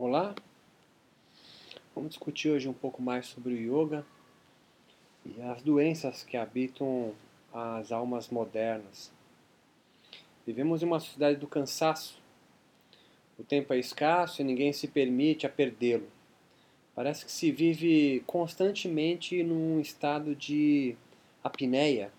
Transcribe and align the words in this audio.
Olá, 0.00 0.32
vamos 1.92 2.10
discutir 2.10 2.50
hoje 2.50 2.68
um 2.68 2.72
pouco 2.72 3.02
mais 3.02 3.26
sobre 3.26 3.52
o 3.52 3.56
yoga 3.56 4.06
e 5.26 5.42
as 5.42 5.60
doenças 5.60 6.22
que 6.22 6.36
habitam 6.36 7.12
as 7.52 7.90
almas 7.90 8.28
modernas. 8.28 9.10
Vivemos 10.46 10.84
em 10.84 10.86
uma 10.86 11.00
sociedade 11.00 11.40
do 11.40 11.48
cansaço. 11.48 12.22
O 13.36 13.42
tempo 13.42 13.74
é 13.74 13.78
escasso 13.80 14.40
e 14.40 14.44
ninguém 14.44 14.72
se 14.72 14.86
permite 14.86 15.46
a 15.46 15.50
perdê-lo. 15.50 16.06
Parece 16.94 17.24
que 17.24 17.32
se 17.32 17.50
vive 17.50 18.22
constantemente 18.24 19.42
num 19.42 19.80
estado 19.80 20.32
de 20.32 20.94
apneia. 21.42 22.12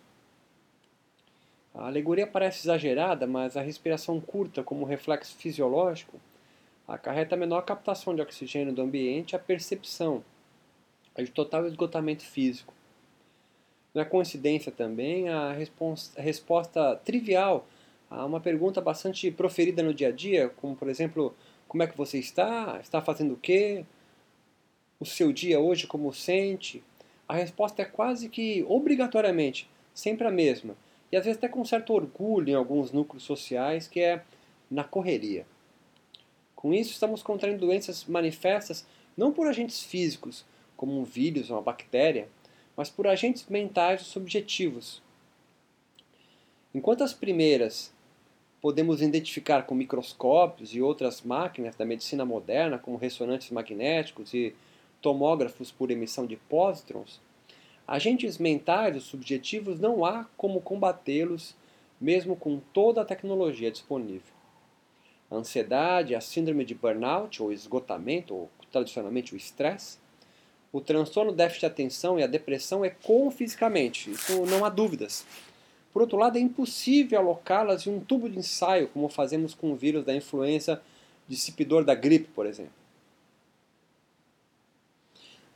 A 1.73 1.87
alegoria 1.87 2.27
parece 2.27 2.59
exagerada, 2.67 3.25
mas 3.25 3.55
a 3.55 3.61
respiração 3.61 4.19
curta 4.19 4.61
como 4.61 4.83
reflexo 4.83 5.33
fisiológico 5.37 6.19
acarreta 6.89 7.35
a 7.35 7.37
menor 7.37 7.61
captação 7.61 8.15
de 8.15 8.21
oxigênio 8.21 8.73
do 8.73 8.81
ambiente 8.81 9.35
a 9.35 9.39
percepção 9.39 10.23
de 11.17 11.31
total 11.31 11.65
esgotamento 11.67 12.23
físico. 12.23 12.73
Não 13.93 14.01
é 14.01 14.05
coincidência 14.05 14.71
também 14.71 15.29
a, 15.29 15.51
a 15.51 16.21
resposta 16.21 16.95
trivial 17.03 17.67
a 18.09 18.25
uma 18.25 18.39
pergunta 18.39 18.81
bastante 18.81 19.29
proferida 19.29 19.83
no 19.83 19.93
dia 19.93 20.07
a 20.07 20.11
dia, 20.11 20.49
como 20.49 20.75
por 20.75 20.89
exemplo, 20.89 21.35
como 21.67 21.83
é 21.83 21.87
que 21.87 21.97
você 21.97 22.17
está? 22.17 22.79
Está 22.81 23.01
fazendo 23.01 23.33
o 23.33 23.37
quê? 23.37 23.85
O 24.99 25.05
seu 25.05 25.31
dia 25.31 25.59
hoje 25.59 25.85
como 25.85 26.13
sente? 26.13 26.83
A 27.27 27.35
resposta 27.35 27.81
é 27.81 27.85
quase 27.85 28.29
que 28.29 28.65
obrigatoriamente 28.67 29.69
sempre 29.93 30.25
a 30.27 30.31
mesma, 30.31 30.75
e 31.11 31.17
às 31.17 31.25
vezes 31.25 31.37
até 31.37 31.47
com 31.47 31.63
certo 31.65 31.93
orgulho 31.93 32.49
em 32.49 32.55
alguns 32.55 32.91
núcleos 32.91 33.23
sociais, 33.23 33.87
que 33.87 33.99
é 33.99 34.23
na 34.69 34.83
correria. 34.83 35.45
Com 36.59 36.73
isso, 36.73 36.91
estamos 36.91 37.23
contraindo 37.23 37.65
doenças 37.65 38.03
manifestas 38.03 38.85
não 39.15 39.31
por 39.31 39.47
agentes 39.47 39.81
físicos, 39.81 40.43
como 40.75 40.99
um 40.99 41.05
vírus 41.05 41.49
ou 41.49 41.55
uma 41.55 41.61
bactéria, 41.61 42.27
mas 42.75 42.89
por 42.89 43.07
agentes 43.07 43.45
mentais 43.47 44.01
subjetivos. 44.01 45.01
Enquanto 46.75 47.01
as 47.01 47.13
primeiras 47.13 47.93
podemos 48.59 49.01
identificar 49.01 49.63
com 49.63 49.73
microscópios 49.73 50.75
e 50.75 50.81
outras 50.81 51.21
máquinas 51.21 51.77
da 51.77 51.85
medicina 51.85 52.25
moderna, 52.25 52.77
como 52.77 52.97
ressonantes 52.97 53.51
magnéticos 53.51 54.33
e 54.33 54.53
tomógrafos 55.01 55.71
por 55.71 55.89
emissão 55.89 56.25
de 56.25 56.35
pósitrons, 56.35 57.21
agentes 57.87 58.37
mentais 58.37 58.95
ou 58.95 59.01
subjetivos 59.01 59.79
não 59.79 60.03
há 60.03 60.25
como 60.35 60.59
combatê-los, 60.59 61.55
mesmo 62.01 62.35
com 62.35 62.59
toda 62.73 62.99
a 62.99 63.05
tecnologia 63.05 63.71
disponível. 63.71 64.38
A 65.29 65.35
ansiedade, 65.35 66.15
a 66.15 66.21
síndrome 66.21 66.65
de 66.65 66.73
burnout 66.73 67.41
ou 67.41 67.51
esgotamento, 67.51 68.33
ou 68.33 68.49
tradicionalmente 68.71 69.33
o 69.33 69.37
estresse, 69.37 69.97
o 70.71 70.79
transtorno 70.81 71.31
déficit 71.31 71.61
de 71.61 71.65
atenção 71.65 72.19
e 72.19 72.23
a 72.23 72.27
depressão 72.27 72.85
ecoam 72.85 73.31
fisicamente, 73.31 74.11
isso 74.11 74.45
não 74.45 74.63
há 74.63 74.69
dúvidas. 74.69 75.25
Por 75.91 76.01
outro 76.01 76.17
lado, 76.17 76.37
é 76.37 76.41
impossível 76.41 77.19
alocá-las 77.19 77.87
em 77.87 77.89
um 77.89 77.99
tubo 77.99 78.29
de 78.29 78.37
ensaio, 78.37 78.87
como 78.89 79.09
fazemos 79.09 79.53
com 79.53 79.71
o 79.71 79.75
vírus 79.75 80.05
da 80.05 80.15
influenza 80.15 80.81
dissipidor 81.27 81.83
da 81.83 81.95
gripe, 81.95 82.29
por 82.33 82.45
exemplo. 82.45 82.73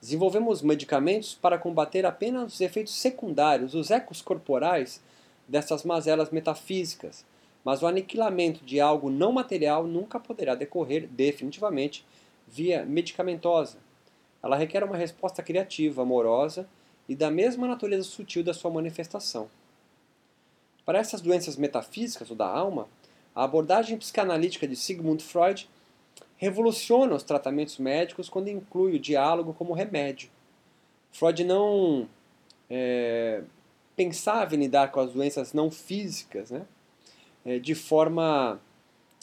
Desenvolvemos 0.02 0.62
medicamentos 0.62 1.34
para 1.34 1.58
combater 1.58 2.06
apenas 2.06 2.56
os 2.56 2.62
efeitos 2.62 2.94
secundários, 2.94 3.74
os 3.74 3.90
ecos 3.90 4.22
corporais 4.22 5.02
dessas 5.48 5.84
mazelas 5.84 6.30
metafísicas, 6.30 7.26
mas 7.64 7.82
o 7.82 7.88
aniquilamento 7.88 8.64
de 8.66 8.80
algo 8.80 9.10
não 9.10 9.32
material 9.32 9.86
nunca 9.86 10.20
poderá 10.20 10.56
decorrer 10.56 11.08
definitivamente 11.08 12.06
via 12.48 12.86
medicamentosa. 12.86 13.78
Ela 14.42 14.58
requer 14.58 14.84
uma 14.84 14.98
resposta 14.98 15.42
criativa, 15.42 16.02
amorosa 16.02 16.68
e 17.08 17.16
da 17.16 17.32
mesma 17.32 17.68
natureza 17.68 18.04
sutil 18.04 18.44
da 18.44 18.54
sua 18.54 18.70
manifestação. 18.70 19.50
Para 20.86 21.00
essas 21.00 21.22
doenças 21.22 21.56
metafísicas 21.56 22.30
ou 22.30 22.36
da 22.36 22.48
alma, 22.48 22.88
a 23.34 23.44
abordagem 23.44 23.98
psicanalítica 23.98 24.68
de 24.68 24.76
Sigmund 24.76 25.24
Freud 25.24 25.70
revoluciona 26.36 27.16
os 27.16 27.24
tratamentos 27.24 27.78
médicos 27.78 28.30
quando 28.30 28.50
inclui 28.50 28.96
o 28.96 29.00
diálogo 29.00 29.54
como 29.54 29.74
remédio. 29.74 30.30
Freud 31.12 31.44
não 31.46 32.08
é, 32.70 33.44
pensava 33.96 34.56
em 34.56 34.60
lidar 34.60 34.92
com 34.92 35.00
as 35.00 35.14
doenças 35.14 35.54
não 35.54 35.72
físicas, 35.72 36.52
né? 36.52 36.66
É, 37.46 37.60
de 37.60 37.76
forma 37.76 38.60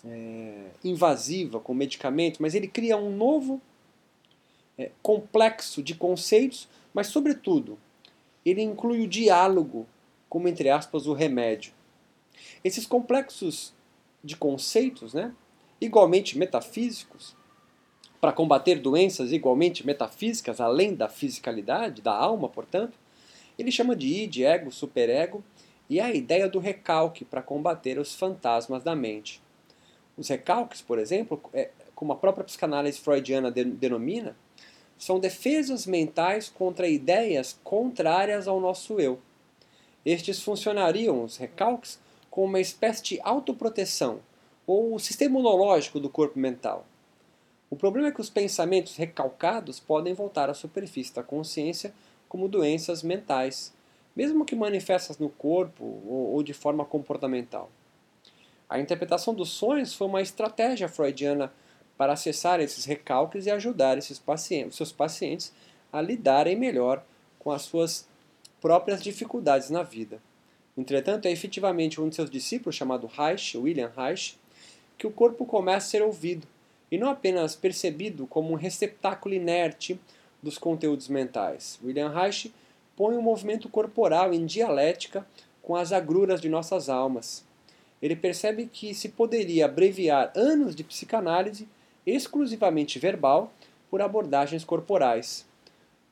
é, 0.04 0.66
invasiva 0.84 1.60
com 1.60 1.74
medicamentos, 1.74 2.38
mas 2.38 2.54
ele 2.54 2.68
cria 2.68 2.96
um 2.96 3.14
novo 3.14 3.60
é, 4.78 4.90
complexo 5.02 5.82
de 5.82 5.94
conceitos, 5.94 6.68
mas, 6.92 7.08
sobretudo, 7.08 7.78
ele 8.44 8.62
inclui 8.62 9.02
o 9.02 9.08
diálogo 9.08 9.86
como, 10.28 10.48
entre 10.48 10.68
aspas, 10.68 11.06
o 11.06 11.12
remédio. 11.12 11.72
Esses 12.64 12.86
complexos 12.86 13.72
de 14.22 14.36
conceitos, 14.36 15.14
né, 15.14 15.34
igualmente 15.80 16.38
metafísicos, 16.38 17.34
para 18.20 18.32
combater 18.32 18.78
doenças 18.78 19.32
igualmente 19.32 19.84
metafísicas, 19.86 20.60
além 20.60 20.94
da 20.94 21.08
fisicalidade, 21.08 22.02
da 22.02 22.14
alma, 22.14 22.48
portanto, 22.48 22.98
ele 23.58 23.72
chama 23.72 23.96
de 23.96 24.06
id, 24.06 24.42
ego, 24.42 24.70
superego, 24.70 25.42
e 25.90 26.00
a 26.00 26.12
ideia 26.12 26.48
do 26.48 26.60
recalque 26.60 27.24
para 27.24 27.42
combater 27.42 27.98
os 27.98 28.14
fantasmas 28.14 28.84
da 28.84 28.94
mente. 28.94 29.42
Os 30.16 30.28
recalques, 30.28 30.80
por 30.80 31.00
exemplo, 31.00 31.42
é, 31.52 31.70
como 31.96 32.12
a 32.12 32.16
própria 32.16 32.44
psicanálise 32.44 33.00
freudiana 33.00 33.50
denomina, 33.50 34.36
são 34.96 35.18
defesas 35.18 35.86
mentais 35.86 36.48
contra 36.48 36.88
ideias 36.88 37.58
contrárias 37.64 38.46
ao 38.46 38.60
nosso 38.60 39.00
eu. 39.00 39.18
Estes 40.06 40.40
funcionariam, 40.40 41.24
os 41.24 41.36
recalques, 41.36 41.98
como 42.30 42.46
uma 42.46 42.60
espécie 42.60 43.02
de 43.02 43.20
autoproteção, 43.22 44.20
ou 44.66 44.94
o 44.94 45.00
sistema 45.00 45.40
imunológico 45.40 45.98
do 45.98 46.08
corpo 46.08 46.38
mental. 46.38 46.86
O 47.68 47.76
problema 47.76 48.08
é 48.08 48.12
que 48.12 48.20
os 48.20 48.30
pensamentos 48.30 48.96
recalcados 48.96 49.80
podem 49.80 50.14
voltar 50.14 50.48
à 50.48 50.54
superfície 50.54 51.14
da 51.14 51.22
consciência 51.22 51.92
como 52.28 52.48
doenças 52.48 53.02
mentais, 53.02 53.72
mesmo 54.14 54.44
que 54.44 54.56
manifestas 54.56 55.18
no 55.18 55.28
corpo 55.28 55.84
ou, 55.84 56.34
ou 56.34 56.42
de 56.42 56.52
forma 56.52 56.84
comportamental. 56.84 57.70
A 58.68 58.78
interpretação 58.78 59.34
dos 59.34 59.50
sonhos 59.50 59.94
foi 59.94 60.06
uma 60.06 60.22
estratégia 60.22 60.88
freudiana 60.88 61.52
para 61.96 62.12
acessar 62.12 62.60
esses 62.60 62.84
recalques 62.84 63.46
e 63.46 63.50
ajudar 63.50 63.98
esses 63.98 64.18
pacientes, 64.18 64.76
seus 64.76 64.92
pacientes 64.92 65.52
a 65.92 66.00
lidarem 66.00 66.56
melhor 66.56 67.04
com 67.38 67.50
as 67.50 67.62
suas 67.62 68.08
próprias 68.60 69.02
dificuldades 69.02 69.70
na 69.70 69.82
vida. 69.82 70.20
Entretanto, 70.76 71.26
é 71.26 71.30
efetivamente 71.30 72.00
um 72.00 72.08
de 72.08 72.14
seus 72.14 72.30
discípulos, 72.30 72.76
chamado 72.76 73.06
Reich, 73.06 73.58
William 73.58 73.92
Reich, 73.94 74.38
que 74.96 75.06
o 75.06 75.10
corpo 75.10 75.44
começa 75.44 75.86
a 75.86 75.90
ser 75.90 76.02
ouvido 76.02 76.46
e 76.90 76.98
não 76.98 77.10
apenas 77.10 77.56
percebido 77.56 78.26
como 78.26 78.52
um 78.52 78.56
receptáculo 78.56 79.34
inerte 79.34 79.98
dos 80.42 80.58
conteúdos 80.58 81.08
mentais. 81.08 81.78
William 81.82 82.08
Reich 82.08 82.52
põe 83.00 83.16
o 83.16 83.22
movimento 83.22 83.66
corporal 83.66 84.34
em 84.34 84.44
dialética 84.44 85.26
com 85.62 85.74
as 85.74 85.90
agruras 85.90 86.38
de 86.38 86.50
nossas 86.50 86.90
almas. 86.90 87.42
Ele 88.02 88.14
percebe 88.14 88.66
que 88.70 88.92
se 88.92 89.08
poderia 89.08 89.64
abreviar 89.64 90.30
anos 90.36 90.76
de 90.76 90.84
psicanálise 90.84 91.66
exclusivamente 92.06 92.98
verbal 92.98 93.50
por 93.90 94.02
abordagens 94.02 94.66
corporais. 94.66 95.46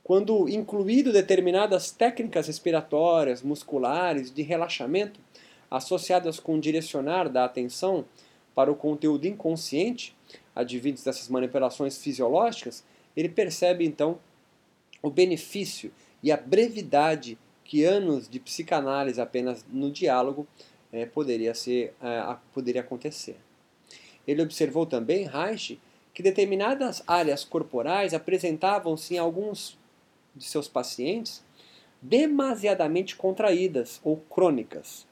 Quando 0.03 0.49
incluído 0.49 1.13
determinadas 1.13 1.91
técnicas 1.91 2.47
respiratórias, 2.47 3.43
musculares, 3.43 4.33
de 4.33 4.41
relaxamento, 4.41 5.21
associadas 5.71 6.41
com 6.41 6.59
direcionar 6.59 7.29
da 7.29 7.45
atenção 7.45 8.07
para 8.55 8.73
o 8.73 8.75
conteúdo 8.75 9.27
inconsciente, 9.27 10.17
advindos 10.57 11.05
dessas 11.05 11.29
manipulações 11.29 11.99
fisiológicas, 11.99 12.83
ele 13.15 13.29
percebe 13.29 13.85
então 13.85 14.19
o 15.03 15.11
benefício 15.11 15.93
e 16.23 16.33
a 16.33 16.37
brevidade 16.37 17.39
que 17.65 17.85
anos 17.85 18.29
de 18.29 18.41
psicanálise 18.41 19.21
apenas 19.21 19.65
no 19.71 19.91
diálogo 19.91 20.47
é, 20.93 21.05
poderia, 21.05 21.55
ser, 21.55 21.95
é, 22.03 22.37
poderia 22.53 22.81
acontecer. 22.81 23.37
Ele 24.27 24.43
observou 24.43 24.87
também, 24.87 25.27
Reich, 25.27 25.79
que 26.13 26.23
determinadas 26.23 27.03
áreas 27.07 27.45
corporais 27.45 28.13
apresentavam-se 28.15 29.15
em 29.15 29.19
alguns 29.19 29.79
de 30.35 30.45
seus 30.45 30.67
pacientes 30.67 31.43
demasiadamente 32.01 33.17
contraídas 33.17 34.01
ou 34.05 34.17
crônicas, 34.17 35.07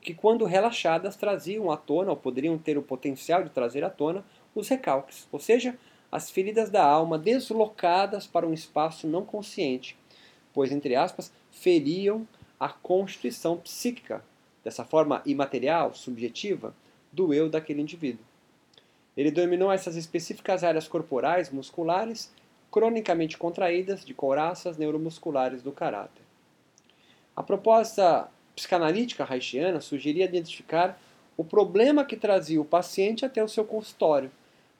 que 0.00 0.14
quando 0.14 0.44
relaxadas 0.44 1.14
traziam 1.14 1.70
à 1.70 1.76
tona, 1.76 2.10
ou 2.10 2.16
poderiam 2.16 2.58
ter 2.58 2.76
o 2.76 2.82
potencial 2.82 3.44
de 3.44 3.50
trazer 3.50 3.84
à 3.84 3.90
tona, 3.90 4.24
os 4.54 4.68
recalques, 4.68 5.28
ou 5.30 5.38
seja, 5.38 5.78
as 6.10 6.30
feridas 6.30 6.68
da 6.68 6.84
alma 6.84 7.18
deslocadas 7.18 8.26
para 8.26 8.46
um 8.46 8.52
espaço 8.52 9.06
não 9.06 9.24
consciente, 9.24 9.96
pois, 10.52 10.72
entre 10.72 10.94
aspas, 10.94 11.32
feriam 11.50 12.26
a 12.58 12.68
constituição 12.68 13.56
psíquica, 13.56 14.24
dessa 14.62 14.84
forma 14.84 15.22
imaterial, 15.26 15.94
subjetiva, 15.94 16.74
do 17.10 17.34
eu 17.34 17.48
daquele 17.48 17.82
indivíduo. 17.82 18.24
Ele 19.16 19.30
dominou 19.30 19.70
essas 19.70 19.96
específicas 19.96 20.64
áreas 20.64 20.88
corporais 20.88 21.50
musculares 21.50 22.32
cronicamente 22.70 23.36
contraídas 23.36 24.02
de 24.02 24.14
couraças 24.14 24.78
neuromusculares 24.78 25.62
do 25.62 25.72
caráter. 25.72 26.22
A 27.36 27.42
proposta 27.42 28.28
psicanalítica 28.56 29.26
haitiana 29.28 29.80
sugeria 29.80 30.24
identificar 30.24 30.98
o 31.36 31.44
problema 31.44 32.04
que 32.04 32.16
trazia 32.16 32.60
o 32.60 32.64
paciente 32.64 33.26
até 33.26 33.44
o 33.44 33.48
seu 33.48 33.64
consultório, 33.64 34.30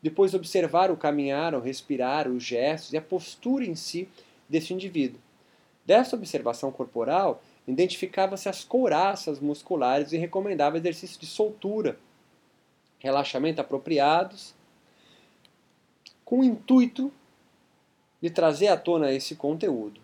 depois 0.03 0.35
observar 0.35 0.91
o 0.91 0.97
caminhar, 0.97 1.55
o 1.55 1.61
respirar, 1.61 2.29
os 2.29 2.43
gestos 2.43 2.93
e 2.93 2.97
a 2.97 3.03
postura 3.03 3.65
em 3.65 3.75
si 3.75 4.09
desse 4.49 4.73
indivíduo. 4.73 5.21
Dessa 5.85 6.15
observação 6.17 6.71
corporal, 6.71 7.43
identificava-se 7.67 8.49
as 8.49 8.65
couraças 8.65 9.41
musculares 9.41 10.13
e 10.13 10.17
recomendava 10.17 10.77
exercícios 10.77 11.19
de 11.19 11.27
soltura, 11.27 11.99
relaxamento 12.99 13.61
apropriados, 13.61 14.55
com 16.25 16.41
o 16.41 16.45
intuito 16.45 17.13
de 18.21 18.31
trazer 18.31 18.69
à 18.69 18.77
tona 18.77 19.13
esse 19.13 19.35
conteúdo. 19.35 20.01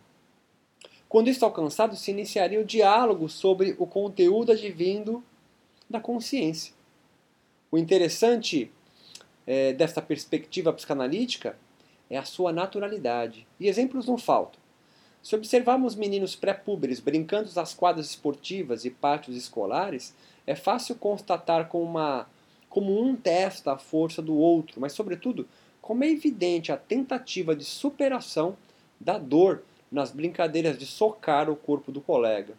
Quando 1.09 1.31
isso 1.31 1.45
alcançado, 1.45 1.97
se 1.97 2.11
iniciaria 2.11 2.61
o 2.61 2.65
diálogo 2.65 3.29
sobre 3.29 3.75
o 3.79 3.87
conteúdo 3.87 4.53
advindo 4.53 5.25
da 5.89 6.01
consciência. 6.01 6.75
O 7.71 7.79
interessante 7.79 8.71
é, 9.47 9.73
desta 9.73 10.03
perspectiva 10.03 10.73
psicanalítica 10.73 11.57
é 12.11 12.19
a 12.19 12.25
sua 12.25 12.53
naturalidade. 12.53 13.47
E 13.59 13.69
exemplos 13.69 14.07
não 14.07 14.19
faltam. 14.19 14.61
Se 15.23 15.35
observarmos 15.35 15.95
meninos 15.95 16.37
pré-púberes 16.37 17.01
brincando 17.01 17.51
nas 17.55 17.75
quadras 17.75 18.11
esportivas 18.11 18.85
e 18.85 18.91
pátios 18.91 19.37
escolares, 19.37 20.15
é 20.47 20.55
fácil 20.55 20.95
constatar 20.95 21.69
uma, 21.75 22.27
como 22.69 23.01
um 23.03 23.15
testa 23.15 23.73
a 23.73 23.79
força 23.79 24.23
do 24.23 24.35
outro, 24.37 24.81
mas, 24.81 24.93
sobretudo, 24.93 25.47
como 25.83 26.05
é 26.05 26.09
evidente 26.09 26.73
a 26.73 26.77
tentativa 26.77 27.55
de 27.55 27.65
superação 27.65 28.57
da 29.01 29.19
dor 29.19 29.63
nas 29.91 30.11
brincadeiras 30.11 30.79
de 30.79 30.87
socar 30.87 31.51
o 31.51 31.57
corpo 31.57 31.91
do 31.91 32.01
colega. 32.01 32.55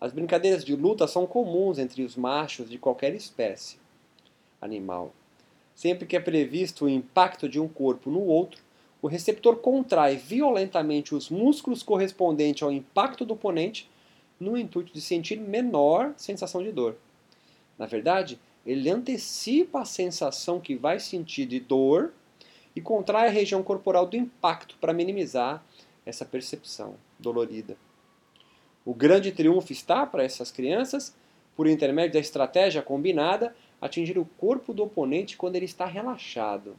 As 0.00 0.12
brincadeiras 0.12 0.64
de 0.64 0.74
luta 0.76 1.06
são 1.06 1.26
comuns 1.26 1.78
entre 1.78 2.02
os 2.02 2.16
machos 2.16 2.68
de 2.68 2.78
qualquer 2.78 3.14
espécie 3.14 3.78
animal. 4.60 5.12
Sempre 5.74 6.06
que 6.06 6.16
é 6.16 6.20
previsto 6.20 6.84
o 6.84 6.88
impacto 6.88 7.48
de 7.48 7.60
um 7.60 7.68
corpo 7.68 8.10
no 8.10 8.20
outro, 8.20 8.62
o 9.02 9.08
receptor 9.08 9.56
contrai 9.56 10.16
violentamente 10.16 11.14
os 11.14 11.28
músculos 11.28 11.82
correspondentes 11.82 12.62
ao 12.62 12.72
impacto 12.72 13.24
do 13.24 13.34
oponente 13.34 13.88
no 14.38 14.56
intuito 14.56 14.92
de 14.92 15.00
sentir 15.00 15.38
menor 15.38 16.14
sensação 16.16 16.62
de 16.62 16.72
dor. 16.72 16.96
Na 17.78 17.86
verdade, 17.86 18.38
ele 18.64 18.90
antecipa 18.90 19.82
a 19.82 19.84
sensação 19.84 20.60
que 20.60 20.74
vai 20.74 20.98
sentir 20.98 21.46
de 21.46 21.60
dor 21.60 22.12
e 22.74 22.80
contrai 22.80 23.28
a 23.28 23.30
região 23.30 23.62
corporal 23.62 24.06
do 24.06 24.16
impacto 24.16 24.76
para 24.80 24.92
minimizar 24.92 25.64
essa 26.04 26.24
percepção 26.24 26.94
dolorida. 27.18 27.76
O 28.84 28.94
grande 28.94 29.32
triunfo 29.32 29.72
está 29.72 30.06
para 30.06 30.22
essas 30.22 30.50
crianças, 30.50 31.14
por 31.56 31.66
intermédio 31.66 32.14
da 32.14 32.20
estratégia 32.20 32.82
combinada, 32.82 33.56
atingir 33.80 34.18
o 34.18 34.28
corpo 34.38 34.72
do 34.72 34.84
oponente 34.84 35.36
quando 35.36 35.56
ele 35.56 35.64
está 35.64 35.86
relaxado. 35.86 36.76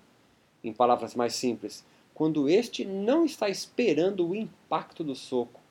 Em 0.63 0.71
palavras 0.71 1.15
mais 1.15 1.35
simples, 1.35 1.83
quando 2.17 2.49
este 2.49 2.83
não 2.83 3.25
está 3.25 3.47
esperando 3.47 4.27
o 4.27 4.33
impacto 4.33 5.03
do 5.03 5.13
soco, 5.13 5.61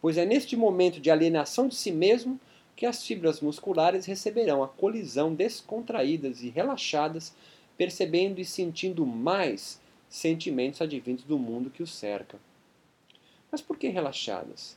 pois 0.00 0.18
é 0.18 0.26
neste 0.26 0.56
momento 0.56 0.98
de 0.98 1.12
alienação 1.12 1.68
de 1.68 1.76
si 1.76 1.92
mesmo 1.92 2.40
que 2.74 2.84
as 2.84 3.06
fibras 3.06 3.40
musculares 3.40 4.04
receberão 4.04 4.64
a 4.64 4.68
colisão 4.68 5.32
descontraídas 5.32 6.42
e 6.42 6.48
relaxadas, 6.48 7.32
percebendo 7.78 8.40
e 8.40 8.44
sentindo 8.44 9.06
mais 9.06 9.80
sentimentos 10.08 10.82
advindos 10.82 11.22
do 11.22 11.38
mundo 11.38 11.70
que 11.70 11.84
os 11.84 11.94
cerca. 11.94 12.36
Mas 13.48 13.62
por 13.62 13.78
que 13.78 13.86
relaxadas? 13.86 14.76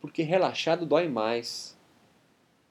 Porque 0.00 0.22
relaxado 0.22 0.86
dói 0.86 1.08
mais. 1.08 1.76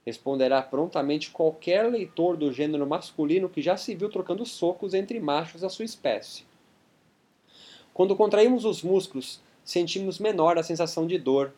Responderá 0.05 0.61
prontamente 0.61 1.29
qualquer 1.29 1.91
leitor 1.91 2.37
do 2.37 2.53
gênero 2.53 2.87
masculino 2.87 3.49
que 3.49 3.61
já 3.61 3.75
se 3.75 3.93
viu 3.93 4.09
trocando 4.09 4.45
socos 4.45 4.93
entre 4.93 5.19
machos 5.19 5.59
da 5.59 5.67
sua 5.67 5.83
espécie. 5.83 6.49
Quando 7.93 8.15
contraímos 8.15 8.65
os 8.65 8.81
músculos, 8.83 9.41
sentimos 9.63 10.19
menor 10.19 10.57
a 10.57 10.63
sensação 10.63 11.05
de 11.05 11.17
dor. 11.17 11.53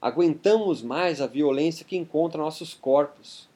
Aguentamos 0.00 0.82
mais 0.82 1.20
a 1.20 1.26
violência 1.26 1.84
que 1.84 1.96
encontra 1.96 2.40
nossos 2.40 2.74
corpos. 2.74 3.48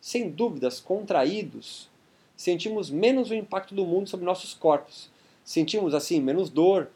Sem 0.00 0.30
dúvidas, 0.30 0.80
contraídos, 0.80 1.88
sentimos 2.36 2.88
menos 2.88 3.30
o 3.30 3.34
impacto 3.34 3.74
do 3.74 3.84
mundo 3.84 4.08
sobre 4.08 4.24
nossos 4.24 4.54
corpos. 4.54 5.10
Sentimos 5.44 5.94
assim 5.94 6.20
menos 6.20 6.48
dor, 6.48 6.88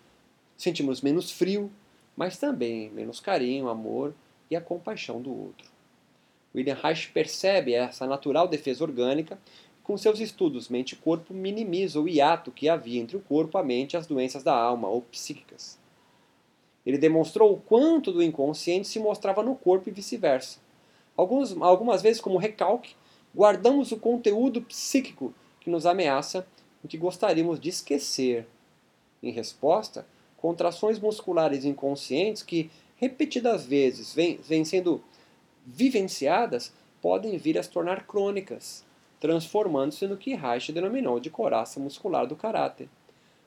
sentimos 0.57 1.01
menos 1.01 1.31
frio, 1.31 1.71
mas 2.17 2.39
também 2.39 2.91
menos 2.91 3.19
carinho, 3.19 3.69
amor 3.69 4.15
e 4.51 4.57
a 4.57 4.61
compaixão 4.61 5.21
do 5.21 5.31
outro. 5.31 5.71
William 6.55 6.77
Reich 6.81 7.11
percebe 7.11 7.73
essa 7.73 8.07
natural 8.07 8.47
defesa 8.47 8.85
orgânica 8.85 9.39
com 9.83 9.97
seus 9.97 10.21
estudos 10.21 10.69
mente 10.69 10.95
corpo, 10.95 11.35
minimiza 11.35 12.01
o 12.01 12.09
hiato 12.09 12.51
que 12.51 12.69
havia 12.69 13.01
entre 13.01 13.17
o 13.17 13.21
corpo, 13.21 13.59
a 13.59 13.65
mente 13.65 13.95
e 13.95 13.97
as 13.97 14.07
doenças 14.07 14.43
da 14.43 14.55
alma 14.55 14.89
ou 14.89 15.03
psíquicas. 15.03 15.79
Ele 16.85 16.99
demonstrou 16.99 17.53
o 17.53 17.61
quanto 17.61 18.13
do 18.13 18.23
inconsciente 18.23 18.89
se 18.89 18.99
mostrava 18.99 19.43
no 19.43 19.55
corpo 19.55 19.89
e 19.89 19.93
vice-versa. 19.93 20.59
algumas 21.17 22.03
vezes, 22.03 22.21
como 22.21 22.39
recalque, 22.39 22.95
guardamos 23.35 23.93
o 23.93 23.97
conteúdo 23.97 24.63
psíquico 24.63 25.35
que 25.61 25.71
nos 25.71 25.87
ameaça 25.87 26.47
e 26.85 26.89
que 26.89 26.99
gostaríamos 26.99 27.61
de 27.61 27.69
esquecer. 27.69 28.47
Em 29.23 29.31
resposta, 29.31 30.07
contrações 30.37 30.99
musculares 30.99 31.65
inconscientes 31.65 32.43
que 32.43 32.71
repetidas 32.97 33.65
vezes 33.65 34.13
vêm 34.15 34.65
sendo 34.65 35.03
vivenciadas 35.65 36.73
podem 37.01 37.37
vir 37.39 37.59
a 37.59 37.63
se 37.63 37.71
tornar 37.71 38.07
crônicas 38.07 38.85
transformando-se 39.23 40.05
no 40.09 40.17
que 40.17 40.35
Reich 40.35 40.73
denominou 40.73 41.21
de 41.21 41.31
coraça 41.31 41.79
muscular 41.79 42.27
do 42.27 42.35
caráter. 42.35 42.89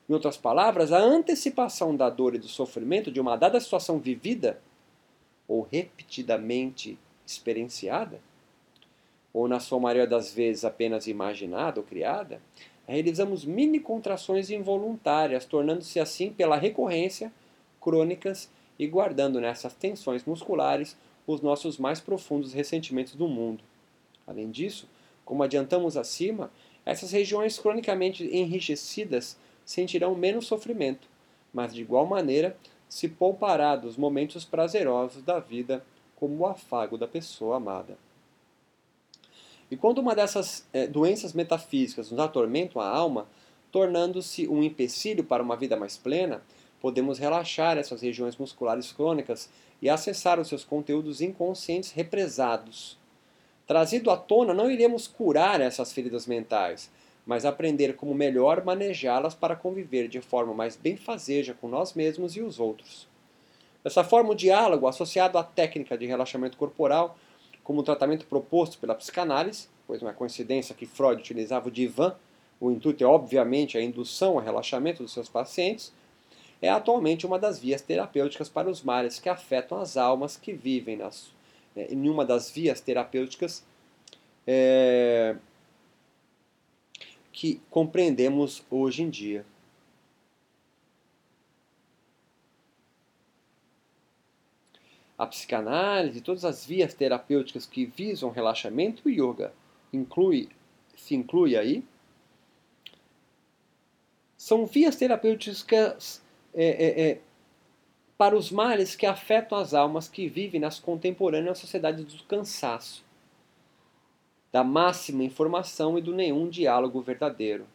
Em 0.10 0.14
outras 0.14 0.38
palavras, 0.38 0.94
a 0.94 1.00
antecipação 1.00 1.94
da 1.94 2.10
dor 2.10 2.34
e 2.34 2.38
do 2.38 2.48
sofrimento 2.48 3.12
de 3.12 3.20
uma 3.20 3.36
dada 3.36 3.60
situação 3.60 4.00
vivida, 4.00 4.62
ou 5.46 5.68
repetidamente 5.70 6.98
experienciada, 7.28 8.22
ou 9.34 9.50
na 9.50 9.60
sua 9.60 9.78
maioria 9.78 10.08
das 10.08 10.34
vezes 10.34 10.64
apenas 10.64 11.08
imaginada 11.08 11.82
ou 11.82 11.86
criada, 11.86 12.42
realizamos 12.88 13.44
mini 13.44 13.82
contrações 13.82 14.50
involuntárias, 14.50 15.44
tornando-se 15.44 16.00
assim 16.00 16.32
pela 16.32 16.56
recorrência 16.56 17.34
crônicas 17.82 18.50
e 18.80 18.88
guardando 18.88 19.42
nessas 19.42 19.74
tensões 19.74 20.24
musculares 20.24 20.96
os 21.28 21.42
nossos 21.42 21.78
mais 21.78 22.00
profundos 22.00 22.54
ressentimentos 22.54 23.14
do 23.14 23.28
mundo. 23.28 23.62
Além 24.26 24.50
disso, 24.50 24.88
como 25.26 25.44
adiantamos 25.44 25.98
acima, 25.98 26.52
essas 26.86 27.12
regiões 27.12 27.58
cronicamente 27.58 28.24
enrijecidas 28.24 29.38
sentirão 29.66 30.14
menos 30.14 30.46
sofrimento, 30.46 31.08
mas 31.52 31.74
de 31.74 31.82
igual 31.82 32.06
maneira 32.06 32.56
se 32.88 33.10
poupará 33.10 33.76
dos 33.76 33.98
momentos 33.98 34.46
prazerosos 34.46 35.24
da 35.24 35.40
vida, 35.40 35.84
como 36.16 36.44
o 36.44 36.46
afago 36.46 36.98
da 36.98 37.08
pessoa 37.08 37.58
amada. 37.58 37.98
E 39.70 39.76
quando 39.76 39.98
uma 39.98 40.16
dessas 40.16 40.66
é, 40.72 40.86
doenças 40.86 41.34
metafísicas 41.34 42.12
nos 42.12 42.20
atormentam 42.20 42.80
a 42.80 42.88
alma, 42.88 43.28
tornando-se 43.72 44.48
um 44.48 44.62
empecilho 44.62 45.24
para 45.24 45.42
uma 45.42 45.58
vida 45.58 45.76
mais 45.76 45.98
plena, 45.98 46.44
podemos 46.80 47.18
relaxar 47.18 47.78
essas 47.78 48.02
regiões 48.02 48.38
musculares 48.38 48.92
crônicas 48.92 49.50
e 49.82 49.90
acessar 49.90 50.40
os 50.40 50.48
seus 50.48 50.64
conteúdos 50.64 51.20
inconscientes 51.20 51.92
represados 51.92 52.98
Trazido 53.68 54.12
à 54.12 54.18
tona, 54.18 54.54
não 54.54 54.70
iremos 54.70 55.08
curar 55.08 55.60
essas 55.60 55.92
feridas 55.92 56.28
mentais, 56.28 56.92
mas 57.26 57.46
aprender 57.46 57.96
como 57.96 58.14
melhor 58.14 58.64
manejá-las 58.64 59.34
para 59.34 59.56
conviver 59.56 60.08
de 60.08 60.22
forma 60.22 60.54
mais 60.54 60.76
benfazeja 60.76 61.56
com 61.60 61.68
nós 61.68 61.94
mesmos 61.94 62.36
e 62.36 62.42
os 62.42 62.60
outros. 62.60 63.08
Dessa 63.84 64.04
forma, 64.04 64.32
o 64.32 64.36
diálogo, 64.36 64.88
associado 64.88 65.38
à 65.38 65.44
técnica 65.44 65.98
de 65.98 66.06
relaxamento 66.06 66.58
corporal, 66.58 67.18
como 67.64 67.80
o 67.80 67.84
tratamento 67.84 68.28
proposto 68.28 68.78
pela 68.78 68.94
psicanálise, 68.94 69.68
pois 69.88 70.02
não 70.02 70.10
é 70.10 70.14
coincidência 70.14 70.76
que 70.76 70.86
Freud 70.86 71.20
utilizava 71.20 71.68
o 71.68 71.72
divã, 71.72 72.16
o 72.60 72.72
intuito 72.72 73.04
é 73.04 73.08
obviamente 73.08 73.78
a 73.78 73.82
indução 73.82 74.34
ao 74.34 74.44
relaxamento 74.44 75.02
dos 75.02 75.12
seus 75.12 75.28
pacientes, 75.28 75.92
é 76.62 76.70
atualmente 76.70 77.26
uma 77.26 77.38
das 77.38 77.60
vias 77.60 77.82
terapêuticas 77.82 78.48
para 78.48 78.70
os 78.70 78.82
males 78.82 79.20
que 79.20 79.28
afetam 79.28 79.80
as 79.80 79.98
almas 79.98 80.38
que 80.38 80.54
vivem 80.54 80.96
nas 80.96 81.35
é, 81.76 81.94
em 81.94 82.10
uma 82.10 82.26
das 82.26 82.50
vias 82.50 82.80
terapêuticas 82.82 83.66
é, 84.48 85.36
que 87.32 87.62
compreendemos 87.70 88.64
hoje 88.70 89.04
em 89.04 89.10
dia. 89.10 89.46
A 95.18 95.26
psicanálise, 95.26 96.22
todas 96.22 96.44
as 96.44 96.66
vias 96.66 96.94
terapêuticas 96.94 97.66
que 97.66 97.86
visam 97.86 98.30
relaxamento 98.30 99.10
e 99.10 99.22
yoga, 99.22 99.54
inclui, 99.92 100.50
se 100.96 101.16
inclui 101.16 101.56
aí, 101.56 101.84
são 104.38 104.66
vias 104.66 104.96
terapêuticas 104.96 106.22
é, 106.54 106.66
é, 106.66 107.10
é, 107.10 107.22
para 108.18 108.36
os 108.36 108.50
males 108.50 108.96
que 108.96 109.06
afetam 109.06 109.58
as 109.58 109.74
almas 109.74 110.08
que 110.08 110.28
vivem 110.28 110.60
nas 110.60 110.80
contemporâneas 110.80 111.58
sociedades 111.58 112.06
do 112.14 112.24
cansaço, 112.24 113.04
da 114.52 114.64
máxima 114.64 115.24
informação 115.24 115.98
e 115.98 116.02
do 116.02 116.16
nenhum 116.16 116.48
diálogo 116.48 117.02
verdadeiro. 117.02 117.68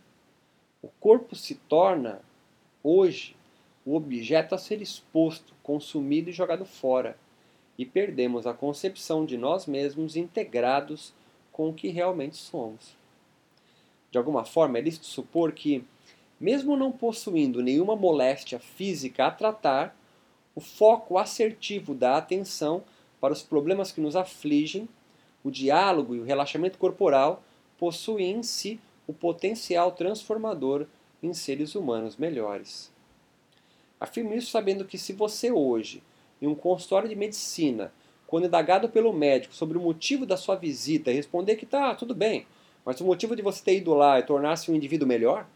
O 0.83 0.89
corpo 0.99 1.37
se 1.37 1.55
torna, 1.55 2.23
hoje, 2.83 3.37
o 3.85 3.95
objeto 3.95 4.55
a 4.55 4.59
ser 4.59 4.81
exposto, 4.81 5.53
consumido 5.63 6.31
e 6.31 6.33
jogado 6.33 6.65
fora, 6.65 7.19
e 7.77 7.85
perdemos 7.85 8.47
a 8.47 8.55
concepção 8.55 9.27
de 9.27 9.37
nós 9.37 9.67
mesmos 9.67 10.17
integrados 10.17 11.13
com 11.53 11.69
o 11.69 11.75
que 11.75 11.89
realmente 11.89 12.37
somos. 12.37 12.95
De 14.11 14.17
alguma 14.17 14.45
forma, 14.45 14.79
é 14.79 14.81
lícito 14.81 15.07
supor 15.07 15.53
que, 15.53 15.85
mesmo 16.39 16.77
não 16.77 16.91
possuindo 16.91 17.63
nenhuma 17.63 17.95
moléstia 17.95 18.59
física 18.59 19.27
a 19.27 19.31
tratar, 19.31 19.97
o 20.55 20.61
foco 20.61 21.19
assertivo 21.19 21.95
da 21.95 22.17
atenção 22.17 22.83
para 23.21 23.33
os 23.33 23.43
problemas 23.43 23.93
que 23.93 24.01
nos 24.01 24.17
afligem, 24.17 24.89
o 25.45 25.51
diálogo 25.51 26.15
e 26.15 26.21
o 26.21 26.25
relaxamento 26.25 26.79
corporal 26.79 27.43
possuem 27.79 28.39
em 28.39 28.43
si 28.43 28.81
o 29.07 29.13
potencial 29.13 29.93
transformador 29.93 30.87
em 31.23 31.33
seres 31.33 31.75
humanos 31.75 32.17
melhores. 32.17 32.91
Afirmo 34.01 34.35
isso 34.35 34.51
sabendo 34.51 34.85
que 34.85 34.97
se 34.97 35.13
você 35.13 35.51
hoje, 35.51 36.03
em 36.41 36.47
um 36.47 36.55
consultório 36.55 37.09
de 37.09 37.17
medicina, 37.17 37.93
quando 38.27 38.47
indagado 38.47 38.89
pelo 38.89 39.13
médico 39.13 39.55
sobre 39.55 39.77
o 39.77 39.81
motivo 39.81 40.25
da 40.25 40.37
sua 40.37 40.57
visita, 40.57 41.11
responder 41.11 41.57
que 41.57 41.67
tá 41.67 41.95
tudo 41.95 42.15
bem, 42.15 42.47
mas 42.85 43.01
o 43.01 43.05
motivo 43.05 43.37
de 43.37 43.43
você 43.43 43.63
ter 43.63 43.77
ido 43.77 43.93
lá 43.93 44.19
é 44.19 44.23
tornar-se 44.23 44.71
um 44.71 44.75
indivíduo 44.75 45.07
melhor, 45.07 45.47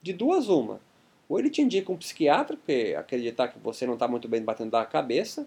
de 0.00 0.12
duas 0.12 0.48
uma. 0.48 0.80
Ou 1.28 1.38
ele 1.38 1.50
te 1.50 1.60
indica 1.60 1.90
um 1.90 1.96
psiquiatra, 1.96 2.56
porque 2.56 2.94
acreditar 2.96 3.48
que 3.48 3.58
você 3.58 3.86
não 3.86 3.94
está 3.94 4.06
muito 4.06 4.28
bem 4.28 4.42
batendo 4.42 4.70
da 4.70 4.84
cabeça, 4.84 5.46